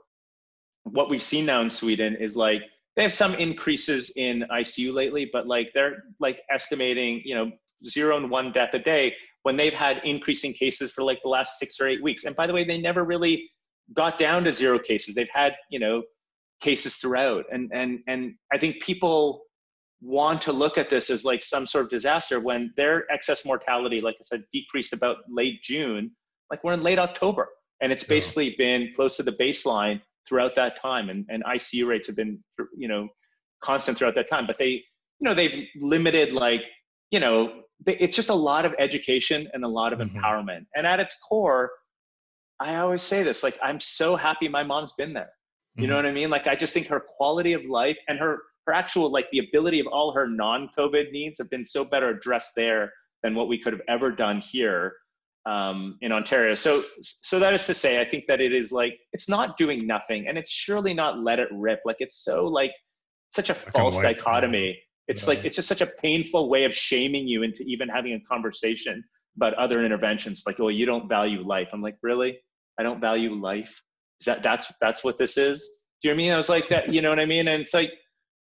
[0.85, 2.63] what we've seen now in Sweden is like
[2.97, 7.51] they have some increases in ICU lately, but like they're like estimating, you know,
[7.85, 11.59] zero and one death a day when they've had increasing cases for like the last
[11.59, 12.25] six or eight weeks.
[12.25, 13.49] And by the way, they never really
[13.95, 15.15] got down to zero cases.
[15.15, 16.03] They've had, you know,
[16.61, 17.45] cases throughout.
[17.51, 19.43] And and and I think people
[20.01, 24.01] want to look at this as like some sort of disaster when their excess mortality,
[24.01, 26.11] like I said, decreased about late June.
[26.51, 27.49] Like we're in late October.
[27.81, 31.11] And it's basically been close to the baseline throughout that time.
[31.11, 32.43] And, and ICU rates have been,
[32.77, 33.09] you know,
[33.63, 34.47] constant throughout that time.
[34.47, 34.83] But they,
[35.21, 36.63] you know, they've limited like,
[37.11, 40.17] you know, it's just a lot of education and a lot of mm-hmm.
[40.17, 40.67] empowerment.
[40.75, 41.71] And at its core,
[42.61, 45.31] I always say this, like, I'm so happy my mom's been there.
[45.75, 45.91] You mm-hmm.
[45.91, 46.31] know what I mean?
[46.31, 49.81] Like, I just think her quality of life and her, her actual, like the ability
[49.81, 52.93] of all her non-COVID needs have been so better addressed there
[53.23, 54.95] than what we could have ever done here
[55.47, 56.55] um, in Ontario.
[56.55, 59.87] So, so that is to say, I think that it is like it's not doing
[59.87, 61.81] nothing, and it's surely not let it rip.
[61.85, 62.73] Like it's so like
[63.31, 64.81] such a false dichotomy.
[65.09, 65.29] It's yeah.
[65.31, 69.03] like it's just such a painful way of shaming you into even having a conversation
[69.37, 70.45] about other interventions.
[70.47, 71.69] Like, oh, you don't value life.
[71.73, 72.39] I'm like, really?
[72.79, 73.81] I don't value life.
[74.21, 75.69] Is that that's that's what this is?
[76.03, 76.33] Do you know what I mean?
[76.33, 76.93] I was like that.
[76.93, 77.49] You know what I mean?
[77.49, 77.91] And it's like,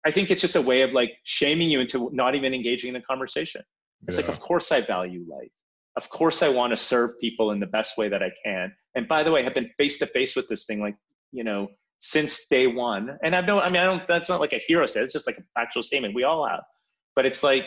[0.06, 2.96] I think it's just a way of like shaming you into not even engaging in
[2.96, 3.62] a conversation.
[4.06, 4.26] It's yeah.
[4.26, 5.50] like, of course I value life
[5.96, 8.72] of course i want to serve people in the best way that i can.
[8.94, 10.96] And by the way i've been face to face with this thing like
[11.32, 11.68] you know
[12.00, 13.18] since day one.
[13.22, 15.26] And i've no i mean i don't that's not like a hero says it's just
[15.26, 16.62] like a factual statement we all have.
[17.16, 17.66] But it's like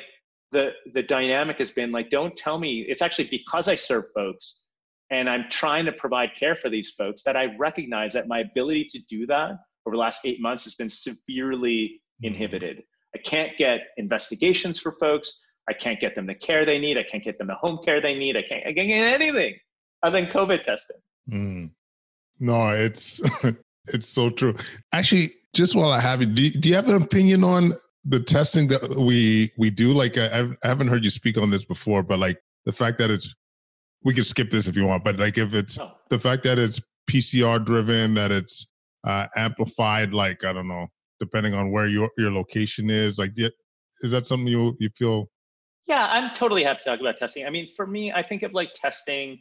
[0.51, 4.61] the the dynamic has been like don't tell me it's actually because i serve folks
[5.11, 8.85] and i'm trying to provide care for these folks that i recognize that my ability
[8.85, 9.57] to do that
[9.87, 12.27] over the last eight months has been severely mm-hmm.
[12.27, 12.83] inhibited.
[13.15, 16.97] I can't get investigations for folks I can't get them the care they need.
[16.97, 18.37] I can't get them the home care they need.
[18.37, 19.55] I can't, I can't get anything
[20.03, 20.97] other than COVID testing.
[21.29, 21.71] Mm.
[22.39, 23.21] No, it's
[23.93, 24.55] it's so true.
[24.93, 27.73] Actually, just while I have you, do, do you have an opinion on
[28.05, 29.93] the testing that we we do?
[29.93, 33.09] Like, I, I haven't heard you speak on this before, but like the fact that
[33.09, 33.33] it's
[34.03, 35.91] we can skip this if you want, but like if it's no.
[36.09, 38.67] the fact that it's PCR driven, that it's
[39.05, 40.87] uh, amplified, like I don't know,
[41.19, 45.29] depending on where your your location is, like is that something you you feel
[45.87, 47.45] yeah, I'm totally happy to talk about testing.
[47.45, 49.39] I mean, for me, I think of like testing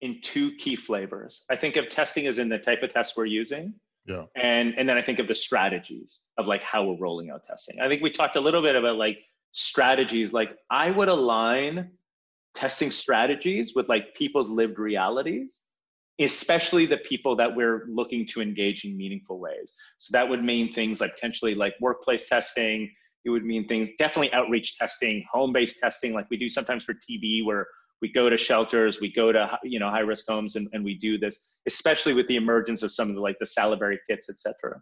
[0.00, 1.44] in two key flavors.
[1.50, 3.74] I think of testing as in the type of test we're using.
[4.06, 4.24] Yeah.
[4.34, 7.80] And and then I think of the strategies of like how we're rolling out testing.
[7.80, 9.18] I think we talked a little bit about like
[9.52, 10.32] strategies.
[10.32, 11.90] Like I would align
[12.54, 15.64] testing strategies with like people's lived realities,
[16.18, 19.74] especially the people that we're looking to engage in meaningful ways.
[19.98, 22.90] So that would mean things like potentially like workplace testing,
[23.24, 27.44] it would mean things definitely outreach testing home-based testing like we do sometimes for tb
[27.44, 27.66] where
[28.02, 30.94] we go to shelters we go to you know high risk homes and, and we
[30.98, 34.80] do this especially with the emergence of some of the like the salivary kits etc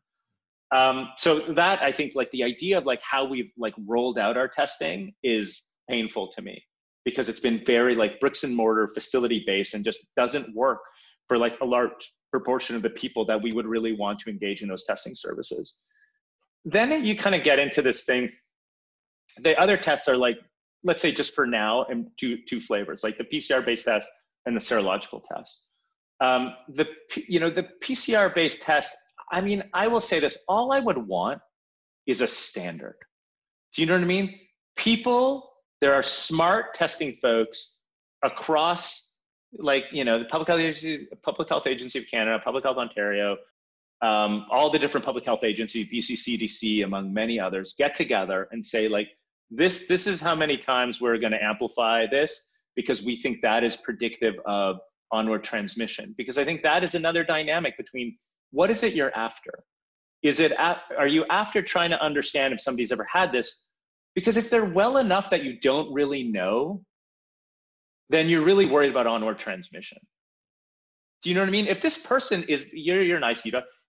[0.74, 4.36] um, so that i think like the idea of like how we've like rolled out
[4.36, 6.62] our testing is painful to me
[7.05, 10.78] because it's been very like bricks and mortar facility based and just doesn't work
[11.26, 14.62] for like a large proportion of the people that we would really want to engage
[14.62, 15.80] in those testing services
[16.64, 18.30] then you kind of get into this thing.
[19.38, 20.38] The other tests are like,
[20.84, 24.11] let's say just for now, and two two flavors, like the PCR based test
[24.46, 25.64] and the serological test.
[26.20, 26.88] Um, the
[27.28, 28.96] you know the PCR based test.
[29.30, 31.40] I mean, I will say this: all I would want
[32.06, 32.96] is a standard.
[33.74, 34.38] Do you know what I mean?
[34.76, 35.50] People,
[35.80, 37.76] there are smart testing folks
[38.24, 39.12] across,
[39.59, 43.36] like you know, the Public Health Agency, Public Health Agency of Canada, Public Health Ontario,
[44.03, 48.88] um, all the different public health agencies, BCCDC, among many others, get together and say
[48.88, 49.09] like,
[49.51, 53.64] this this is how many times we're going to amplify this because we think that
[53.64, 54.76] is predictive of
[55.11, 56.14] onward transmission.
[56.16, 58.16] Because I think that is another dynamic between
[58.51, 59.64] what is it you're after?
[60.22, 63.64] Is it at, are you after trying to understand if somebody's ever had this?
[64.14, 66.82] Because if they're well enough that you don't really know,
[68.11, 69.99] then you're really worried about onward transmission.
[71.22, 71.66] Do you know what I mean?
[71.66, 73.20] If this person is you're you're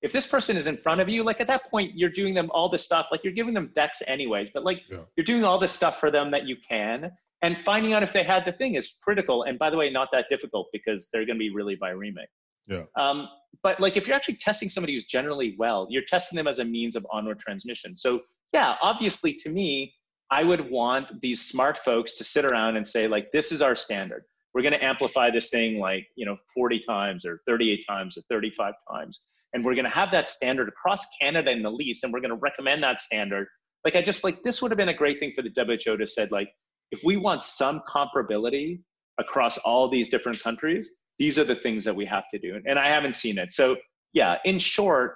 [0.02, 2.50] if this person is in front of you, like at that point, you're doing them
[2.54, 5.00] all this stuff, like you're giving them dex anyways, but like yeah.
[5.18, 7.12] you're doing all this stuff for them that you can.
[7.42, 9.44] And finding out if they had the thing is critical.
[9.44, 12.28] And by the way, not that difficult because they're going to be really viremic.
[12.68, 12.84] Yeah.
[12.98, 13.28] Um,
[13.64, 16.66] but like if you're actually testing somebody who's generally well, you're testing them as a
[16.66, 17.98] means of onward transmission.
[17.98, 18.22] So
[18.54, 19.94] yeah, obviously to me,
[20.32, 23.76] I would want these smart folks to sit around and say like, this is our
[23.76, 24.24] standard.
[24.54, 28.22] We're going to amplify this thing like you know 40 times or 38 times or
[28.30, 32.14] 35 times, and we're going to have that standard across Canada in the least, and
[32.14, 33.48] we're going to recommend that standard.
[33.86, 36.08] Like I just like this would have been a great thing for the WHO to
[36.08, 36.50] said like,
[36.92, 38.82] if we want some comparability
[39.20, 42.60] across all these different countries, these are the things that we have to do.
[42.66, 43.54] And I haven't seen it.
[43.54, 43.78] So,
[44.14, 45.16] yeah, in short,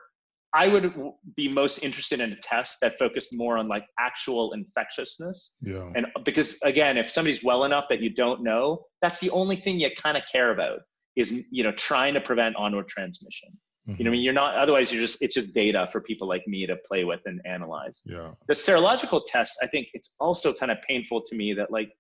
[0.54, 0.94] I would
[1.36, 5.56] be most interested in a test that focused more on like actual infectiousness.
[5.62, 5.90] Yeah.
[5.96, 9.80] And because again, if somebody's well enough that you don't know, that's the only thing
[9.80, 10.80] you kind of care about
[11.16, 13.50] is you know trying to prevent onward transmission.
[13.88, 13.96] Mm-hmm.
[13.98, 14.56] You know, I mean, you're not.
[14.56, 18.02] Otherwise, you're just it's just data for people like me to play with and analyze.
[18.06, 18.32] Yeah.
[18.48, 21.92] The serological tests, I think it's also kind of painful to me that like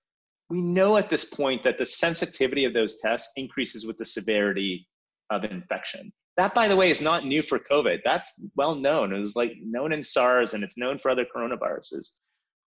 [0.49, 4.88] we know at this point that the sensitivity of those tests increases with the severity
[5.29, 6.13] of infection.
[6.38, 7.99] That, by the way, is not new for COVID.
[8.03, 9.13] That's well known.
[9.13, 12.09] It was like known in SARS and it's known for other coronaviruses,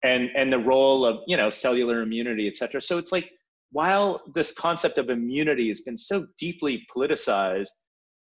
[0.04, 2.82] and and the role of you know cellular immunity, et cetera.
[2.82, 3.32] So it's like
[3.72, 7.72] while this concept of immunity has been so deeply politicized,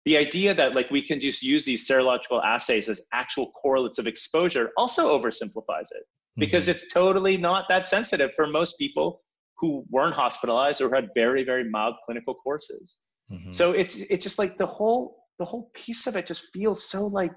[0.04, 4.06] the idea that like we can just use these serological assays as actual correlates of
[4.06, 6.04] exposure also oversimplifies it
[6.36, 6.72] because mm-hmm.
[6.72, 9.22] it's totally not that sensitive for most people
[9.58, 13.00] who weren't hospitalized or had very very mild clinical courses
[13.30, 13.52] mm-hmm.
[13.52, 17.06] so it's it's just like the whole the whole piece of it just feels so
[17.06, 17.34] like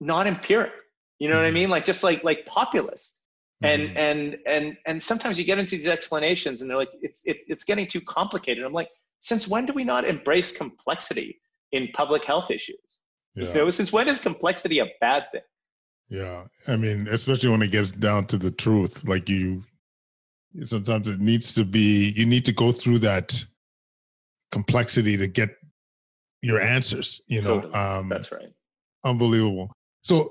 [0.00, 0.72] not empiric
[1.18, 1.42] you know mm-hmm.
[1.42, 1.54] what i mm-hmm.
[1.54, 3.18] mean like just like like populist
[3.62, 3.96] and mm-hmm.
[3.96, 7.64] and and and sometimes you get into these explanations and they're like it's it, it's
[7.64, 8.88] getting too complicated i'm like
[9.18, 11.40] since when do we not embrace complexity
[11.76, 13.00] in public health issues.
[13.34, 13.48] Yeah.
[13.48, 15.42] you know since when is complexity a bad thing?
[16.08, 16.44] Yeah.
[16.66, 19.62] I mean especially when it gets down to the truth like you
[20.62, 23.44] sometimes it needs to be you need to go through that
[24.52, 25.50] complexity to get
[26.40, 27.74] your answers you know totally.
[27.74, 28.48] um that's right.
[29.04, 29.70] unbelievable.
[30.02, 30.28] So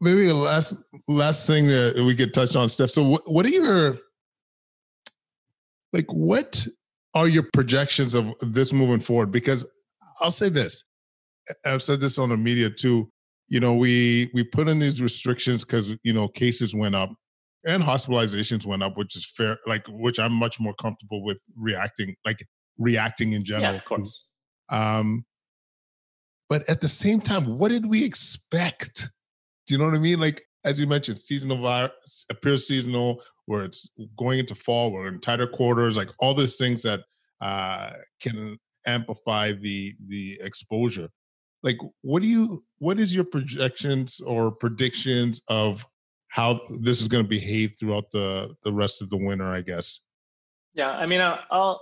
[0.00, 0.74] maybe the last
[1.08, 3.98] last thing that we could touch on steph so what, what are your
[5.92, 6.66] like what
[7.16, 9.32] are your projections of this moving forward?
[9.32, 9.64] Because
[10.20, 10.84] i'll say this
[11.64, 13.10] i've said this on the media too
[13.48, 17.10] you know we we put in these restrictions because you know cases went up
[17.66, 19.58] and hospitalizations went up, which is fair.
[19.66, 22.38] Like, which I'm much more comfortable with reacting, like
[22.78, 23.72] reacting in general.
[23.72, 24.24] Yeah, of course.
[24.70, 25.24] Um,
[26.48, 29.10] but at the same time, what did we expect?
[29.66, 30.20] Do you know what I mean?
[30.20, 35.20] Like, as you mentioned, seasonal virus appears seasonal, where it's going into fall, we're in
[35.20, 37.00] tighter quarters, like all these things that
[37.40, 37.90] uh,
[38.20, 41.08] can amplify the the exposure.
[41.62, 42.64] Like, what do you?
[42.78, 45.86] What is your projections or predictions of
[46.28, 50.00] how this is going to behave throughout the the rest of the winter, I guess.
[50.74, 51.80] Yeah, I mean, I'll I'll,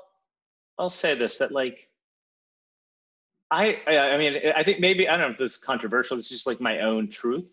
[0.79, 1.89] I'll say this that like.
[3.51, 6.19] I, I mean I think maybe I don't know if this is controversial.
[6.19, 7.45] It's just like my own truth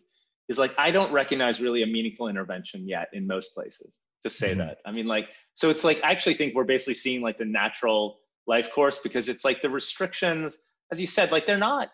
[0.47, 4.51] is like I don't recognize really a meaningful intervention yet in most places to say
[4.51, 4.59] mm-hmm.
[4.59, 4.77] that.
[4.85, 8.20] I mean like so it's like I actually think we're basically seeing like the natural
[8.47, 10.57] life course because it's like the restrictions
[10.91, 11.89] as you said like they're not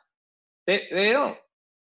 [0.66, 1.38] they they don't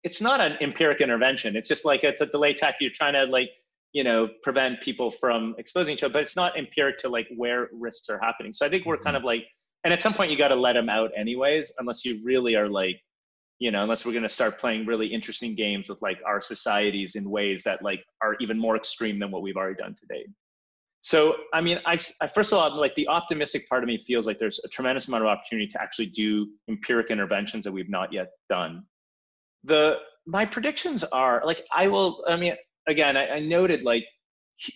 [0.06, 1.56] it's not an empiric intervention.
[1.56, 2.76] It's just like it's a delay tactic.
[2.80, 3.50] You're trying to like,
[3.92, 7.68] you know, prevent people from exposing each other, but it's not empiric to like where
[7.72, 8.52] risks are happening.
[8.52, 9.48] So I think we're kind of like,
[9.82, 12.68] and at some point you got to let them out anyways, unless you really are
[12.68, 13.00] like,
[13.58, 17.16] you know, unless we're going to start playing really interesting games with like our societies
[17.16, 20.24] in ways that like are even more extreme than what we've already done today.
[21.06, 24.26] So, I mean, I, I first of all, like the optimistic part of me feels
[24.26, 28.12] like there's a tremendous amount of opportunity to actually do empiric interventions that we've not
[28.12, 28.84] yet done
[29.66, 29.96] the
[30.26, 32.24] my predictions are like I will.
[32.26, 32.54] I mean,
[32.88, 34.04] again, I, I noted like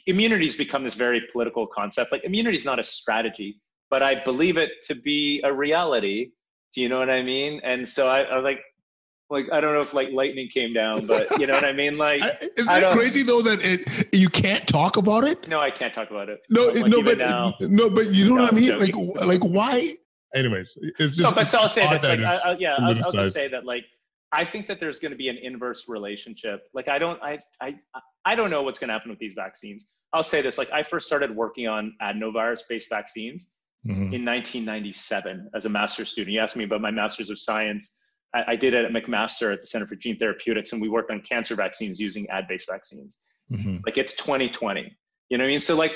[0.07, 2.12] immunity's become this very political concept.
[2.12, 6.31] Like immunity is not a strategy, but I believe it to be a reality.
[6.74, 7.61] Do you know what I mean?
[7.65, 8.61] And so I, I like
[9.31, 11.97] like I don't know if like lightning came down, but you know what I mean.
[11.97, 12.23] Like,
[12.57, 15.48] is it crazy though that it you can't talk about it?
[15.48, 16.40] No, I can't talk about it.
[16.48, 18.78] No, like, no, but now, no, but you know no, what I mean.
[18.78, 18.94] Like,
[19.27, 19.94] like why?
[20.35, 21.23] Anyways, it's just.
[21.23, 22.02] No, but so I'll say this.
[22.02, 23.85] Like, I, I, yeah, I'll, I'll just say that like
[24.32, 26.62] I think that there's going to be an inverse relationship.
[26.73, 27.74] Like I don't, I, I,
[28.24, 29.86] I don't know what's going to happen with these vaccines.
[30.12, 33.51] I'll say this: like I first started working on adenovirus-based vaccines
[33.86, 34.15] mm-hmm.
[34.15, 36.35] in 1997 as a master's student.
[36.35, 37.94] You asked me about my master's of science.
[38.35, 41.11] I, I, did it at McMaster at the Center for Gene Therapeutics, and we worked
[41.11, 43.19] on cancer vaccines using ad-based vaccines.
[43.51, 43.78] Mm-hmm.
[43.85, 44.97] Like it's 2020.
[45.28, 45.61] You know what I mean?
[45.61, 45.94] So like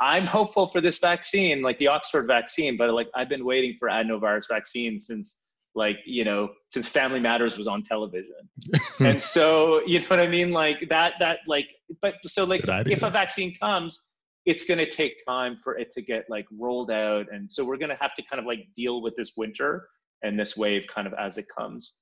[0.00, 3.88] I'm hopeful for this vaccine, like the Oxford vaccine, but like I've been waiting for
[3.88, 5.44] adenovirus vaccine since
[5.74, 8.48] like you know since family matters was on television
[9.00, 11.66] and so you know what i mean like that that like
[12.00, 14.04] but so like if a vaccine comes
[14.46, 17.76] it's going to take time for it to get like rolled out and so we're
[17.76, 19.88] going to have to kind of like deal with this winter
[20.24, 21.98] and this wave kind of as it comes.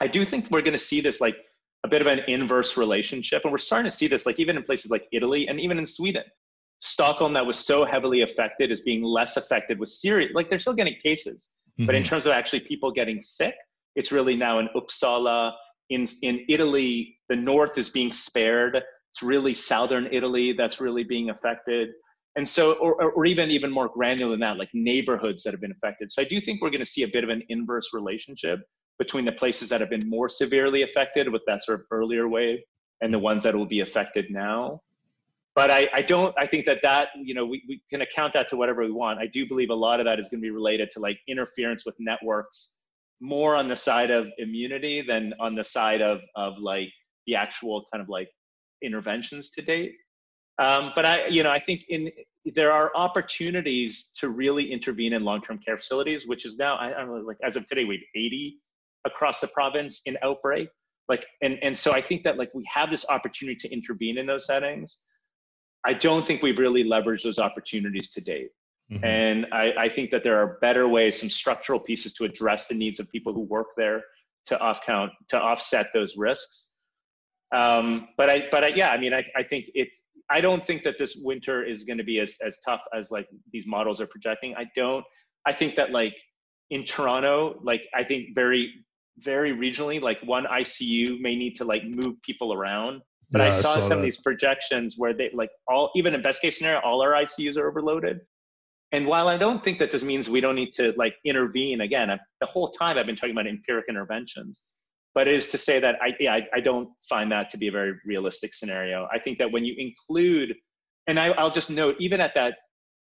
[0.00, 1.36] I do think we're going to see this like
[1.84, 4.62] a bit of an inverse relationship, and we're starting to see this like even in
[4.64, 6.24] places like Italy and even in Sweden.
[6.80, 10.32] Stockholm, that was so heavily affected, is being less affected with serious.
[10.34, 11.86] Like they're still getting cases, mm-hmm.
[11.86, 12.10] but in mm-hmm.
[12.10, 13.54] terms of actually people getting sick,
[13.94, 15.52] it's really now in Uppsala.
[15.90, 18.76] In in Italy, the north is being spared.
[18.76, 21.90] It's really southern Italy that's really being affected
[22.36, 25.72] and so or, or even even more granular than that like neighborhoods that have been
[25.72, 26.10] affected.
[26.10, 28.60] So i do think we're going to see a bit of an inverse relationship
[28.98, 32.60] between the places that have been more severely affected with that sort of earlier wave
[33.00, 34.80] and the ones that will be affected now.
[35.54, 38.48] But I, I don't i think that that you know we, we can account that
[38.50, 39.18] to whatever we want.
[39.18, 41.84] I do believe a lot of that is going to be related to like interference
[41.84, 42.78] with networks
[43.20, 46.88] more on the side of immunity than on the side of of like
[47.26, 48.28] the actual kind of like
[48.82, 49.92] interventions to date
[50.58, 52.10] um, but I, you know, I think in
[52.54, 57.04] there are opportunities to really intervene in long-term care facilities, which is now, I, I
[57.04, 58.58] don't know, like as of today, we have 80
[59.04, 60.68] across the province in outbreak.
[61.08, 64.26] Like, and and so I think that like we have this opportunity to intervene in
[64.26, 65.02] those settings.
[65.84, 68.50] I don't think we've really leveraged those opportunities to date.
[68.90, 69.04] Mm-hmm.
[69.04, 72.74] And I, I think that there are better ways, some structural pieces to address the
[72.74, 74.02] needs of people who work there
[74.46, 76.72] to off count to offset those risks.
[77.54, 80.82] Um, but I, but I, yeah, I mean, I, I think it's I don't think
[80.84, 84.06] that this winter is going to be as as tough as like these models are
[84.06, 84.54] projecting.
[84.56, 85.04] I don't.
[85.46, 86.16] I think that like
[86.70, 88.72] in Toronto, like I think very
[89.18, 93.02] very regionally, like one ICU may need to like move people around.
[93.30, 93.96] But yeah, I, saw I, saw some that.
[93.98, 97.56] of these projections where they like all even in best case scenario, all our ICUs
[97.58, 98.20] are overloaded.
[98.92, 102.10] And while I don't think that this means we don't need to like intervene again,
[102.10, 104.62] I've, the whole time I've been talking about empiric interventions
[105.14, 107.68] but it is to say that I, yeah, I, I, don't find that to be
[107.68, 109.06] a very realistic scenario.
[109.12, 110.54] I think that when you include,
[111.06, 112.54] and I, I'll just note, even at that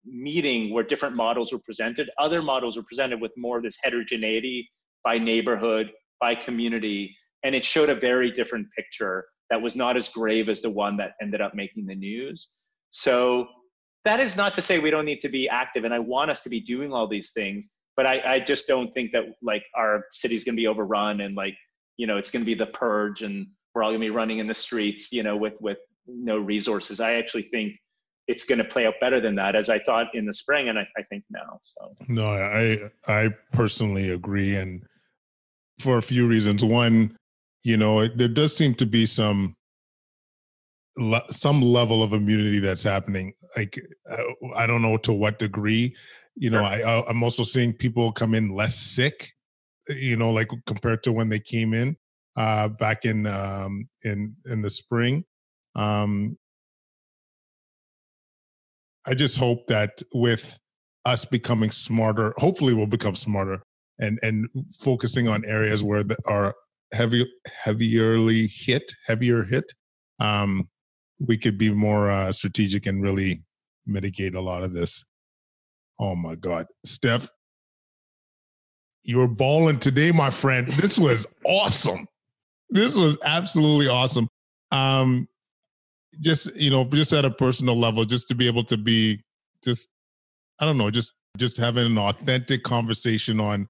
[0.05, 4.68] meeting where different models were presented, other models were presented with more of this heterogeneity
[5.05, 5.90] by neighborhood,
[6.20, 10.62] by community, and it showed a very different picture that was not as grave as
[10.62, 12.51] the one that ended up making the news.
[12.93, 13.47] So
[14.05, 16.43] that is not to say we don't need to be active, and I want us
[16.44, 20.05] to be doing all these things, but I, I just don't think that like our
[20.12, 21.56] city's gonna be overrun and like
[21.97, 24.39] you know it's going to be the purge and we're all going to be running
[24.39, 27.01] in the streets you know with with no resources.
[27.01, 27.75] I actually think
[28.27, 30.79] it's going to play out better than that as i thought in the spring and
[30.79, 31.97] i, I think now so.
[32.09, 34.83] No i i personally agree and
[35.81, 36.65] for a few reasons.
[36.65, 37.17] One
[37.62, 39.57] you know there does seem to be some
[41.31, 43.81] some level of immunity that's happening like
[44.11, 44.17] uh,
[44.57, 45.95] i don't know to what degree.
[46.37, 46.87] You know sure.
[46.87, 49.33] i i'm also seeing people come in less sick
[49.97, 51.97] you know, like compared to when they came in
[52.37, 55.25] uh, back in um, in in the spring.
[55.75, 56.37] Um,
[59.07, 60.59] I just hope that with
[61.05, 63.62] us becoming smarter, hopefully we'll become smarter
[63.99, 64.49] and and
[64.81, 66.55] focusing on areas where the, are
[66.93, 69.65] heavy heavierly hit, heavier hit.
[70.19, 70.69] Um,
[71.19, 73.43] we could be more uh, strategic and really
[73.87, 75.05] mitigate a lot of this.
[75.99, 77.29] Oh my God, Steph,
[79.02, 80.70] you were balling today, my friend.
[80.72, 82.06] This was awesome.
[82.70, 84.28] This was absolutely awesome.
[84.70, 85.27] Um,
[86.20, 89.22] just you know, just at a personal level, just to be able to be
[89.64, 89.89] just,
[90.60, 93.68] I don't know, just just having an authentic conversation on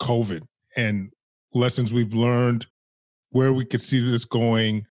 [0.00, 0.42] COVID
[0.76, 1.10] and
[1.52, 2.66] lessons we've learned,
[3.30, 4.86] where we could see this going.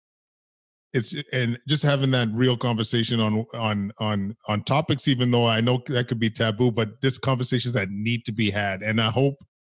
[0.93, 5.61] It's and just having that real conversation on on on on topics, even though I
[5.61, 8.81] know that could be taboo, but this conversations that need to be had.
[8.81, 9.35] And I hope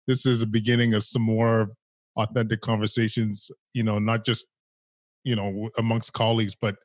[0.07, 1.69] this is a beginning of some more
[2.17, 4.45] authentic conversations you know not just
[5.23, 6.75] you know amongst colleagues but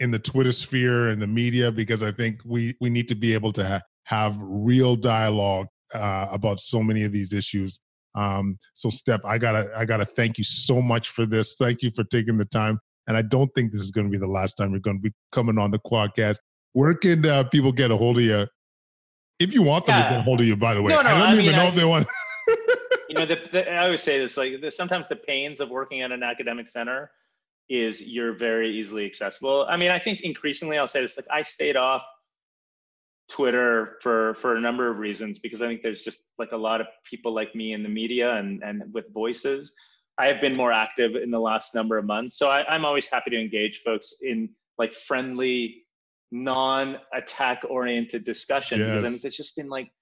[0.00, 3.34] in the twitter sphere and the media because i think we we need to be
[3.34, 7.78] able to ha- have real dialogue uh, about so many of these issues.
[8.14, 11.54] Um, so steph i gotta i gotta thank you so much for this.
[11.56, 14.18] Thank you for taking the time and i don't think this is going to be
[14.18, 16.38] the last time you're going to be coming on the quadcast
[16.74, 18.46] where can uh, people get a hold of you
[19.40, 20.04] if you want them yeah.
[20.04, 20.92] to get a hold of you by the way.
[20.92, 22.06] No, no, i don't I even mean, know I, if they want
[23.08, 26.02] you know, the, the, I always say this: like the, sometimes the pains of working
[26.02, 27.10] at an academic center
[27.68, 29.66] is you're very easily accessible.
[29.68, 32.02] I mean, I think increasingly I'll say this: like I stayed off
[33.28, 36.80] Twitter for for a number of reasons because I think there's just like a lot
[36.80, 39.74] of people like me in the media and and with voices.
[40.20, 43.06] I have been more active in the last number of months, so I, I'm always
[43.06, 45.84] happy to engage folks in like friendly,
[46.32, 48.88] non-attack oriented discussion yes.
[48.88, 49.92] because I mean, it's just been like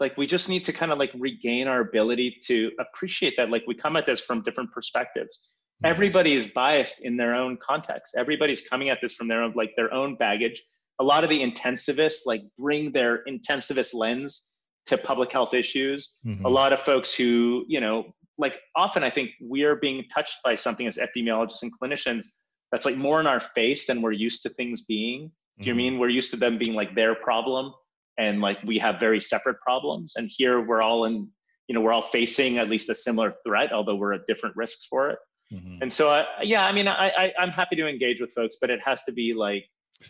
[0.00, 3.64] like we just need to kind of like regain our ability to appreciate that like
[3.66, 5.40] we come at this from different perspectives
[5.82, 5.90] mm-hmm.
[5.90, 9.72] everybody is biased in their own context everybody's coming at this from their own like
[9.76, 10.62] their own baggage
[11.00, 14.48] a lot of the intensivists like bring their intensivist lens
[14.86, 16.14] to public health issues.
[16.26, 16.44] Mhm.
[16.44, 20.38] A lot of folks who, you know, like often I think we are being touched
[20.44, 22.26] by something as epidemiologists and clinicians
[22.70, 25.30] that's like more in our face than we're used to things being.
[25.60, 25.76] Do you Mhm.
[25.76, 27.72] mean we're used to them being like their problem
[28.18, 30.14] and like we have very separate problems?
[30.16, 31.28] And here we're all in,
[31.68, 34.86] you know, we're all facing at least a similar threat, although we're at different risks
[34.86, 35.18] for it.
[35.52, 35.82] Mhm.
[35.82, 38.70] And so, I, yeah, I mean, I, I, I'm happy to engage with folks, but
[38.70, 39.64] it has to be like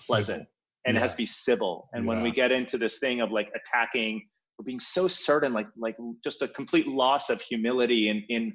[0.07, 0.51] pleasant Civil.
[0.87, 1.89] and it has to be civil.
[1.93, 4.27] And when we get into this thing of like attacking
[4.59, 8.55] or being so certain, like like just a complete loss of humility in in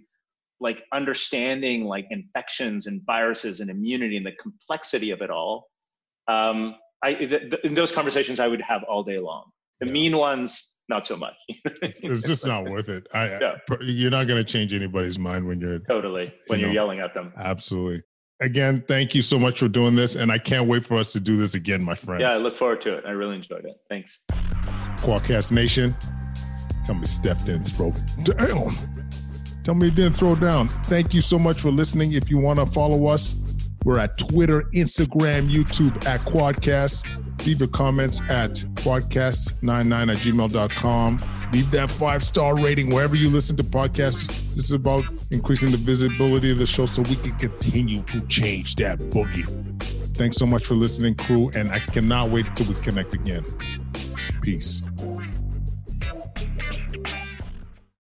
[0.61, 5.67] like understanding like infections and viruses and immunity and the complexity of it all.
[6.27, 9.45] Um, I th- th- in those conversations I would have all day long.
[9.79, 9.93] The Yeah.
[9.93, 11.33] mean ones, not so much.
[11.81, 13.07] it's, it's just not worth it.
[13.13, 13.55] I, Yeah.
[13.69, 16.99] I- you're not going to change anybody's mind when you're totally when You you're yelling
[16.99, 17.31] at them.
[17.37, 18.03] absolutely.
[18.41, 21.19] Again, thank you so much for doing this, and I can't wait for us to
[21.19, 22.21] do this again, my friend.
[22.21, 23.03] Yeah, I look forward to it.
[23.05, 23.75] I really enjoyed it.
[23.89, 24.23] Thanks.
[24.99, 25.93] Quadcast Nation.
[26.85, 27.91] Tell me Steph didn't throw
[28.23, 28.73] down.
[29.63, 30.69] Tell me he didn't throw down.
[30.69, 32.13] Thank you so much for listening.
[32.13, 33.33] If you want to follow us,
[33.89, 37.07] we're at Twitter, Instagram, YouTube at Quadcast.
[37.47, 41.19] Leave your comments at quadcast99 at gmail.com.
[41.51, 44.27] Leave that five star rating wherever you listen to podcasts.
[44.53, 48.75] This is about increasing the visibility of the show so we can continue to change
[48.75, 49.47] that boogie.
[50.15, 53.43] Thanks so much for listening, crew, and I cannot wait till we connect again.
[54.43, 54.83] Peace.